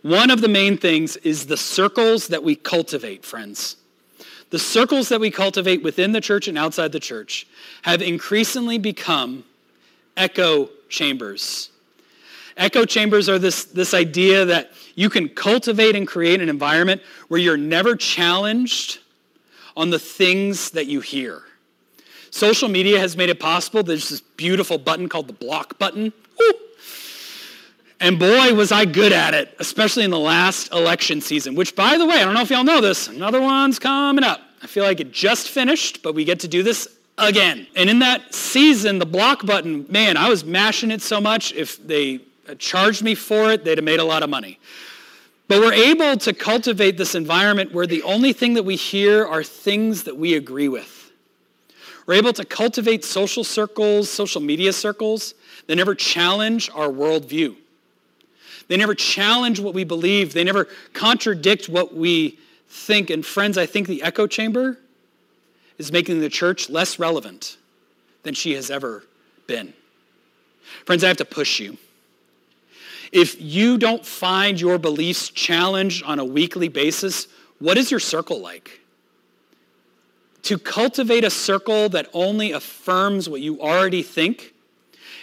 One 0.00 0.30
of 0.30 0.40
the 0.40 0.48
main 0.48 0.78
things 0.78 1.18
is 1.18 1.44
the 1.44 1.58
circles 1.58 2.28
that 2.28 2.42
we 2.42 2.56
cultivate, 2.56 3.22
friends. 3.22 3.76
The 4.48 4.58
circles 4.58 5.10
that 5.10 5.20
we 5.20 5.30
cultivate 5.30 5.82
within 5.82 6.12
the 6.12 6.22
church 6.22 6.48
and 6.48 6.56
outside 6.56 6.92
the 6.92 7.00
church 7.00 7.46
have 7.82 8.00
increasingly 8.00 8.78
become 8.78 9.44
echo 10.16 10.70
chambers. 10.88 11.70
Echo 12.56 12.86
chambers 12.86 13.28
are 13.28 13.38
this, 13.38 13.64
this 13.66 13.92
idea 13.92 14.46
that 14.46 14.72
you 14.94 15.10
can 15.10 15.28
cultivate 15.28 15.94
and 15.94 16.08
create 16.08 16.40
an 16.40 16.48
environment 16.48 17.02
where 17.28 17.38
you're 17.38 17.58
never 17.58 17.94
challenged 17.94 19.00
on 19.76 19.90
the 19.90 19.98
things 19.98 20.70
that 20.70 20.86
you 20.86 21.00
hear. 21.00 21.42
Social 22.30 22.68
media 22.68 22.98
has 22.98 23.16
made 23.16 23.28
it 23.28 23.40
possible. 23.40 23.82
There's 23.82 24.08
this 24.08 24.20
beautiful 24.20 24.78
button 24.78 25.08
called 25.08 25.26
the 25.26 25.32
block 25.32 25.78
button. 25.78 26.12
Ooh. 26.40 26.54
And 27.98 28.18
boy, 28.18 28.54
was 28.54 28.72
I 28.72 28.86
good 28.86 29.12
at 29.12 29.34
it, 29.34 29.54
especially 29.58 30.04
in 30.04 30.10
the 30.10 30.18
last 30.18 30.72
election 30.72 31.20
season, 31.20 31.54
which, 31.54 31.76
by 31.76 31.98
the 31.98 32.06
way, 32.06 32.16
I 32.16 32.24
don't 32.24 32.32
know 32.32 32.40
if 32.40 32.50
y'all 32.50 32.64
know 32.64 32.80
this, 32.80 33.08
another 33.08 33.40
one's 33.42 33.78
coming 33.78 34.24
up. 34.24 34.40
I 34.62 34.66
feel 34.66 34.84
like 34.84 35.00
it 35.00 35.12
just 35.12 35.48
finished, 35.48 36.02
but 36.02 36.14
we 36.14 36.24
get 36.24 36.40
to 36.40 36.48
do 36.48 36.62
this 36.62 36.88
again. 37.18 37.66
And 37.76 37.90
in 37.90 37.98
that 37.98 38.34
season, 38.34 38.98
the 38.98 39.06
block 39.06 39.44
button, 39.44 39.84
man, 39.90 40.16
I 40.16 40.28
was 40.28 40.44
mashing 40.44 40.90
it 40.90 41.02
so 41.02 41.20
much. 41.20 41.52
If 41.52 41.84
they 41.86 42.20
charged 42.58 43.02
me 43.02 43.14
for 43.14 43.50
it, 43.52 43.64
they'd 43.64 43.78
have 43.78 43.84
made 43.84 44.00
a 44.00 44.04
lot 44.04 44.22
of 44.22 44.30
money. 44.30 44.58
But 45.48 45.60
we're 45.60 45.72
able 45.72 46.16
to 46.18 46.32
cultivate 46.32 46.96
this 46.96 47.14
environment 47.14 47.74
where 47.74 47.86
the 47.86 48.02
only 48.04 48.32
thing 48.32 48.54
that 48.54 48.62
we 48.62 48.76
hear 48.76 49.26
are 49.26 49.42
things 49.42 50.04
that 50.04 50.16
we 50.16 50.34
agree 50.34 50.68
with. 50.68 50.99
We're 52.10 52.16
able 52.16 52.32
to 52.32 52.44
cultivate 52.44 53.04
social 53.04 53.44
circles, 53.44 54.10
social 54.10 54.40
media 54.40 54.72
circles 54.72 55.32
that 55.68 55.76
never 55.76 55.94
challenge 55.94 56.68
our 56.74 56.88
worldview. 56.88 57.54
They 58.66 58.76
never 58.76 58.96
challenge 58.96 59.60
what 59.60 59.74
we 59.74 59.84
believe. 59.84 60.32
They 60.32 60.42
never 60.42 60.66
contradict 60.92 61.68
what 61.68 61.94
we 61.94 62.36
think. 62.66 63.10
And 63.10 63.24
friends, 63.24 63.56
I 63.56 63.66
think 63.66 63.86
the 63.86 64.02
echo 64.02 64.26
chamber 64.26 64.76
is 65.78 65.92
making 65.92 66.18
the 66.18 66.28
church 66.28 66.68
less 66.68 66.98
relevant 66.98 67.58
than 68.24 68.34
she 68.34 68.54
has 68.54 68.72
ever 68.72 69.04
been. 69.46 69.72
Friends, 70.86 71.04
I 71.04 71.06
have 71.06 71.18
to 71.18 71.24
push 71.24 71.60
you. 71.60 71.78
If 73.12 73.40
you 73.40 73.78
don't 73.78 74.04
find 74.04 74.60
your 74.60 74.78
beliefs 74.78 75.28
challenged 75.28 76.02
on 76.02 76.18
a 76.18 76.24
weekly 76.24 76.66
basis, 76.66 77.28
what 77.60 77.78
is 77.78 77.88
your 77.88 78.00
circle 78.00 78.40
like? 78.40 78.79
To 80.42 80.58
cultivate 80.58 81.24
a 81.24 81.30
circle 81.30 81.88
that 81.90 82.08
only 82.12 82.52
affirms 82.52 83.28
what 83.28 83.40
you 83.40 83.60
already 83.60 84.02
think 84.02 84.54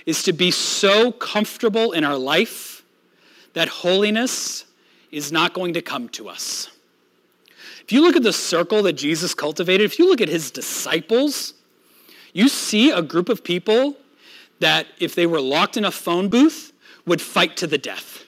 is 0.05 0.23
to 0.23 0.33
be 0.33 0.51
so 0.51 1.11
comfortable 1.11 1.91
in 1.91 2.03
our 2.03 2.17
life 2.17 2.83
that 3.53 3.67
holiness 3.67 4.65
is 5.11 5.31
not 5.31 5.53
going 5.53 5.73
to 5.73 5.81
come 5.81 6.07
to 6.09 6.29
us. 6.29 6.69
If 7.83 7.91
you 7.91 8.01
look 8.01 8.15
at 8.15 8.23
the 8.23 8.33
circle 8.33 8.83
that 8.83 8.93
Jesus 8.93 9.33
cultivated, 9.33 9.85
if 9.85 9.97
you 9.97 10.09
look 10.09 10.21
at 10.21 10.29
his 10.29 10.51
disciples, 10.51 11.53
you 12.33 12.49
see 12.49 12.91
a 12.91 13.01
group 13.01 13.29
of 13.29 13.43
people 13.43 13.95
that, 14.59 14.87
if 14.99 15.15
they 15.15 15.25
were 15.25 15.41
locked 15.41 15.77
in 15.77 15.85
a 15.85 15.91
phone 15.91 16.29
booth, 16.29 16.73
would 17.05 17.21
fight 17.21 17.57
to 17.57 17.67
the 17.67 17.77
death. 17.77 18.23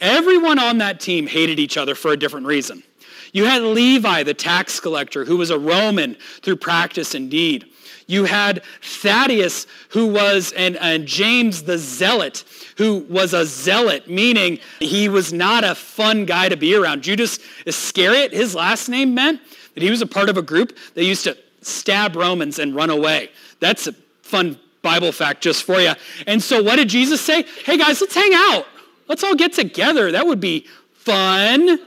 Everyone 0.00 0.58
on 0.58 0.78
that 0.78 1.00
team 1.00 1.26
hated 1.26 1.58
each 1.58 1.76
other 1.76 1.94
for 1.94 2.12
a 2.12 2.16
different 2.16 2.46
reason. 2.46 2.82
You 3.32 3.44
had 3.44 3.62
Levi, 3.62 4.22
the 4.22 4.34
tax 4.34 4.80
collector, 4.80 5.24
who 5.24 5.36
was 5.36 5.50
a 5.50 5.58
Roman 5.58 6.16
through 6.42 6.56
practice 6.56 7.14
and 7.14 7.30
deed. 7.30 7.66
You 8.06 8.24
had 8.24 8.62
Thaddeus, 8.80 9.66
who 9.90 10.06
was, 10.06 10.52
and, 10.52 10.76
and 10.78 11.06
James 11.06 11.64
the 11.64 11.76
zealot, 11.76 12.42
who 12.78 13.00
was 13.10 13.34
a 13.34 13.44
zealot, 13.44 14.08
meaning 14.08 14.60
he 14.78 15.10
was 15.10 15.30
not 15.30 15.62
a 15.62 15.74
fun 15.74 16.24
guy 16.24 16.48
to 16.48 16.56
be 16.56 16.74
around. 16.74 17.02
Judas 17.02 17.38
Iscariot, 17.66 18.32
his 18.32 18.54
last 18.54 18.88
name 18.88 19.14
meant 19.14 19.42
that 19.74 19.82
he 19.82 19.90
was 19.90 20.00
a 20.00 20.06
part 20.06 20.30
of 20.30 20.38
a 20.38 20.42
group 20.42 20.76
that 20.94 21.04
used 21.04 21.24
to 21.24 21.36
stab 21.60 22.16
Romans 22.16 22.58
and 22.58 22.74
run 22.74 22.88
away. 22.88 23.30
That's 23.60 23.86
a 23.86 23.92
fun 24.22 24.58
Bible 24.80 25.12
fact 25.12 25.42
just 25.42 25.64
for 25.64 25.78
you. 25.78 25.92
And 26.26 26.42
so, 26.42 26.62
what 26.62 26.76
did 26.76 26.88
Jesus 26.88 27.20
say? 27.20 27.44
Hey, 27.64 27.76
guys, 27.76 28.00
let's 28.00 28.14
hang 28.14 28.32
out. 28.32 28.66
Let's 29.06 29.22
all 29.22 29.34
get 29.34 29.52
together. 29.52 30.12
That 30.12 30.26
would 30.26 30.40
be 30.40 30.66
fun. 30.94 31.78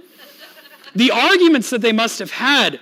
The 0.96 1.12
arguments 1.12 1.70
that 1.70 1.82
they 1.82 1.92
must 1.92 2.20
have 2.20 2.32
had, 2.32 2.80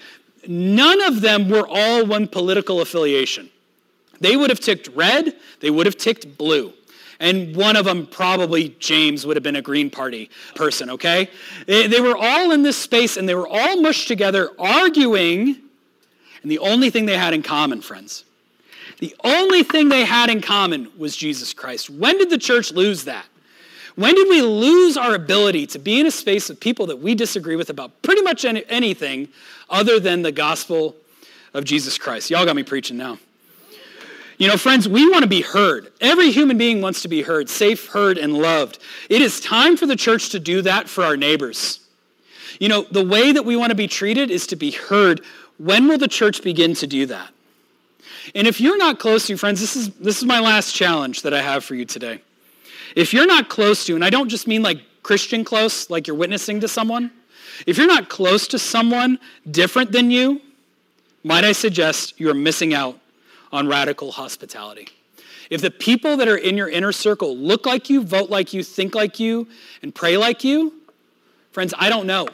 none 0.47 1.01
of 1.01 1.21
them 1.21 1.49
were 1.49 1.67
all 1.67 2.05
one 2.05 2.27
political 2.27 2.81
affiliation. 2.81 3.49
They 4.19 4.35
would 4.35 4.49
have 4.49 4.59
ticked 4.59 4.89
red, 4.89 5.35
they 5.59 5.69
would 5.69 5.85
have 5.85 5.97
ticked 5.97 6.37
blue. 6.37 6.73
And 7.19 7.53
one 7.55 7.75
of 7.75 7.83
them, 7.83 8.07
probably 8.07 8.75
James, 8.79 9.25
would 9.25 9.35
have 9.35 9.43
been 9.43 9.57
a 9.57 9.61
Green 9.61 9.89
Party 9.89 10.29
person, 10.55 10.89
okay? 10.91 11.29
They, 11.67 11.99
were 11.99 12.15
all 12.15 12.51
in 12.51 12.63
this 12.63 12.77
space 12.77 13.17
and 13.17 13.27
they 13.27 13.35
were 13.35 13.47
all 13.47 13.81
mushed 13.81 14.07
together 14.07 14.49
arguing. 14.57 15.57
And 16.41 16.49
the 16.49 16.59
only 16.59 16.89
thing 16.89 17.05
they 17.05 17.17
had 17.17 17.33
in 17.33 17.43
common, 17.43 17.81
friends, 17.81 18.23
the 18.99 19.13
only 19.23 19.63
thing 19.63 19.89
they 19.89 20.05
had 20.05 20.29
in 20.29 20.41
common 20.41 20.89
was 20.97 21.15
Jesus 21.15 21.53
Christ. 21.53 21.89
When 21.89 22.17
did 22.17 22.29
the 22.29 22.37
church 22.37 22.71
lose 22.71 23.03
that? 23.03 23.25
When 23.99 24.15
did 24.15 24.29
we 24.29 24.41
lose 24.41 24.95
our 24.95 25.13
ability 25.13 25.67
to 25.67 25.77
be 25.77 25.99
in 25.99 26.05
a 26.05 26.11
space 26.11 26.47
with 26.47 26.61
people 26.61 26.85
that 26.85 26.99
we 26.99 27.15
disagree 27.15 27.57
with 27.57 27.69
about 27.69 28.01
pretty 28.01 28.21
much 28.21 28.45
anything 28.45 29.27
other 29.69 29.99
than 29.99 30.21
the 30.21 30.31
gospel 30.31 30.95
of 31.53 31.65
Jesus 31.65 31.97
Christ? 31.97 32.29
Y'all 32.29 32.45
got 32.45 32.55
me 32.55 32.63
preaching 32.63 32.95
now. 32.95 33.17
You 34.37 34.47
know, 34.47 34.55
friends, 34.55 34.87
we 34.87 35.09
want 35.09 35.23
to 35.23 35.27
be 35.27 35.41
heard. 35.41 35.91
Every 35.99 36.31
human 36.31 36.57
being 36.57 36.81
wants 36.81 37.01
to 37.01 37.09
be 37.09 37.23
heard, 37.23 37.49
safe, 37.49 37.89
heard, 37.89 38.17
and 38.17 38.37
loved. 38.37 38.79
It 39.09 39.21
is 39.21 39.41
time 39.41 39.75
for 39.75 39.85
the 39.85 39.97
church 39.97 40.29
to 40.29 40.39
do 40.39 40.61
that 40.61 40.87
for 40.87 41.03
our 41.03 41.17
neighbors. 41.17 41.81
You 42.57 42.69
know, 42.69 42.83
the 42.83 43.03
way 43.05 43.33
that 43.33 43.43
we 43.43 43.57
want 43.57 43.71
to 43.71 43.75
be 43.75 43.89
treated 43.89 44.31
is 44.31 44.47
to 44.47 44.55
be 44.55 44.71
heard. 44.71 45.19
When 45.57 45.89
will 45.89 45.97
the 45.97 46.07
church 46.07 46.41
begin 46.41 46.73
to 46.75 46.87
do 46.87 47.05
that? 47.07 47.31
And 48.33 48.47
if 48.47 48.61
you're 48.61 48.77
not 48.77 48.97
close 48.97 49.25
to, 49.25 49.33
your 49.33 49.37
friends, 49.37 49.59
this 49.59 49.75
is, 49.75 49.89
this 49.95 50.19
is 50.19 50.23
my 50.23 50.39
last 50.39 50.73
challenge 50.73 51.23
that 51.23 51.33
I 51.33 51.41
have 51.41 51.65
for 51.65 51.75
you 51.75 51.83
today. 51.83 52.21
If 52.95 53.13
you're 53.13 53.27
not 53.27 53.49
close 53.49 53.85
to, 53.85 53.95
and 53.95 54.03
I 54.03 54.09
don't 54.09 54.29
just 54.29 54.47
mean 54.47 54.61
like 54.61 54.79
Christian 55.03 55.43
close, 55.43 55.89
like 55.89 56.07
you're 56.07 56.15
witnessing 56.15 56.59
to 56.61 56.67
someone, 56.67 57.11
if 57.65 57.77
you're 57.77 57.87
not 57.87 58.09
close 58.09 58.47
to 58.49 58.59
someone 58.59 59.19
different 59.49 59.91
than 59.91 60.11
you, 60.11 60.41
might 61.23 61.43
I 61.43 61.51
suggest 61.51 62.19
you're 62.19 62.33
missing 62.33 62.73
out 62.73 62.99
on 63.51 63.67
radical 63.67 64.11
hospitality. 64.11 64.87
If 65.49 65.61
the 65.61 65.71
people 65.71 66.17
that 66.17 66.27
are 66.27 66.37
in 66.37 66.55
your 66.55 66.69
inner 66.69 66.91
circle 66.91 67.35
look 67.35 67.65
like 67.65 67.89
you, 67.89 68.03
vote 68.03 68.29
like 68.29 68.53
you, 68.53 68.63
think 68.63 68.93
like 68.93 69.19
you, 69.19 69.47
and 69.81 69.93
pray 69.93 70.15
like 70.17 70.43
you, 70.43 70.73
friends, 71.51 71.73
I 71.77 71.89
don't 71.89 72.05
know. 72.05 72.27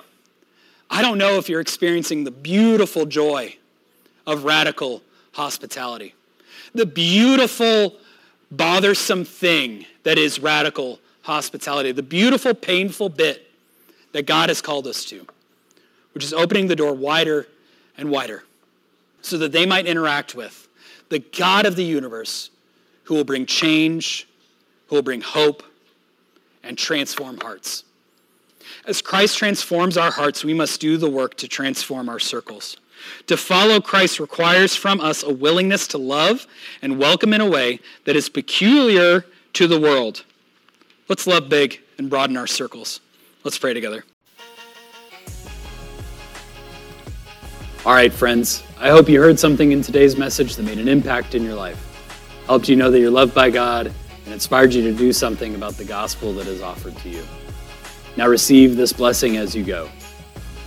I 0.90 1.02
don't 1.02 1.18
know 1.18 1.38
if 1.38 1.50
you're 1.50 1.62
experiencing 1.62 2.26
the 2.26 2.32
beautiful 2.32 3.06
joy 3.06 3.56
of 4.28 4.44
radical 4.44 5.02
hospitality. 5.32 6.14
The 6.74 6.86
beautiful, 6.86 7.96
bothersome 8.58 9.26
thing 9.26 9.86
that 10.04 10.18
is 10.18 10.40
radical 10.40 11.00
hospitality. 11.22 11.92
The 11.92 12.04
beautiful, 12.04 12.54
painful 12.54 13.10
bit 13.10 13.52
that 14.12 14.26
God 14.26 14.50
has 14.50 14.62
called 14.62 14.88
us 14.88 15.06
to, 15.06 15.26
which 16.14 16.24
is 16.24 16.34
opening 16.34 16.68
the 16.68 16.76
door 16.76 16.94
wider 16.94 17.48
and 17.98 18.10
wider 18.10 18.44
so 19.22 19.38
that 19.40 19.52
they 19.52 19.66
might 19.66 19.88
interact 19.88 20.36
with 20.36 20.68
the 21.10 21.20
God 21.20 21.66
of 21.66 21.76
the 21.76 21.84
universe 21.84 22.52
who 23.04 23.16
will 23.16 23.24
bring 23.24 23.46
change, 23.46 24.28
who 24.88 24.96
will 24.96 25.04
bring 25.04 25.22
hope, 25.22 25.64
and 26.64 26.78
transform 26.78 27.38
hearts. 27.40 27.84
As 28.86 29.02
Christ 29.02 29.38
transforms 29.38 29.98
our 29.98 30.12
hearts, 30.12 30.44
we 30.44 30.54
must 30.54 30.80
do 30.80 30.98
the 30.98 31.10
work 31.10 31.36
to 31.38 31.48
transform 31.48 32.10
our 32.10 32.20
circles. 32.20 32.78
To 33.28 33.38
follow 33.38 33.82
Christ 33.82 34.20
requires 34.20 34.76
from 34.76 35.00
us 35.02 35.24
a 35.24 35.34
willingness 35.34 35.88
to 35.90 35.98
love 35.98 36.48
and 36.82 37.00
welcome 37.00 37.34
in 37.34 37.42
a 37.42 37.50
way 37.50 37.80
that 38.06 38.16
is 38.16 38.30
peculiar 38.30 39.26
to 39.54 39.68
the 39.68 39.80
world. 39.80 40.24
Let's 41.08 41.28
love 41.28 41.50
big 41.50 41.82
and 41.98 42.10
broaden 42.10 42.38
our 42.38 42.48
circles. 42.48 43.00
Let's 43.44 43.58
pray 43.58 43.74
together. 43.74 44.04
All 47.86 47.94
right, 47.94 48.12
friends, 48.12 48.64
I 48.80 48.90
hope 48.90 49.08
you 49.08 49.22
heard 49.22 49.38
something 49.38 49.72
in 49.72 49.84
today's 49.84 50.18
message 50.18 50.56
that 50.56 50.64
made 50.64 50.80
an 50.80 50.88
impact 50.88 51.36
in 51.36 51.44
your 51.44 51.54
life, 51.54 51.80
helped 52.48 52.68
you 52.68 52.76
know 52.76 52.90
that 52.90 53.00
you're 53.00 53.12
loved 53.12 53.36
by 53.36 53.52
God, 53.52 53.94
and 54.26 54.34
inspired 54.34 54.74
you 54.74 54.82
to 54.82 54.92
do 54.92 55.14
something 55.14 55.54
about 55.54 55.74
the 55.74 55.86
gospel 55.86 56.34
that 56.34 56.48
is 56.48 56.64
offered 56.64 56.98
to 56.98 57.10
you. 57.10 57.24
Now 58.18 58.28
receive 58.28 58.76
this 58.76 58.92
blessing 58.92 59.38
as 59.38 59.56
you 59.56 59.64
go. 59.64 59.90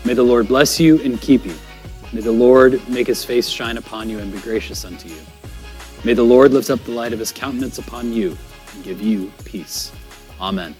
May 0.05 0.15
the 0.15 0.23
Lord 0.23 0.47
bless 0.47 0.79
you 0.79 1.03
and 1.03 1.21
keep 1.21 1.45
you. 1.45 1.55
May 2.13 2.23
the 2.23 2.33
Lord 2.33 2.87
make 2.89 3.07
his 3.07 3.25
face 3.25 3.49
shine 3.49 3.77
upon 3.77 4.09
you 4.09 4.19
and 4.19 4.33
be 4.33 4.39
gracious 4.39 4.85
unto 4.85 5.09
you. 5.09 5.21
May 6.05 6.15
the 6.15 6.23
Lord 6.23 6.53
lift 6.53 6.71
up 6.71 6.83
the 6.85 6.93
light 6.93 7.13
of 7.13 7.19
his 7.19 7.33
countenance 7.33 7.79
upon 7.79 8.13
you 8.13 8.37
and 8.75 8.85
give 8.85 9.03
you 9.03 9.31
peace. 9.45 9.93
Amen. 10.41 10.75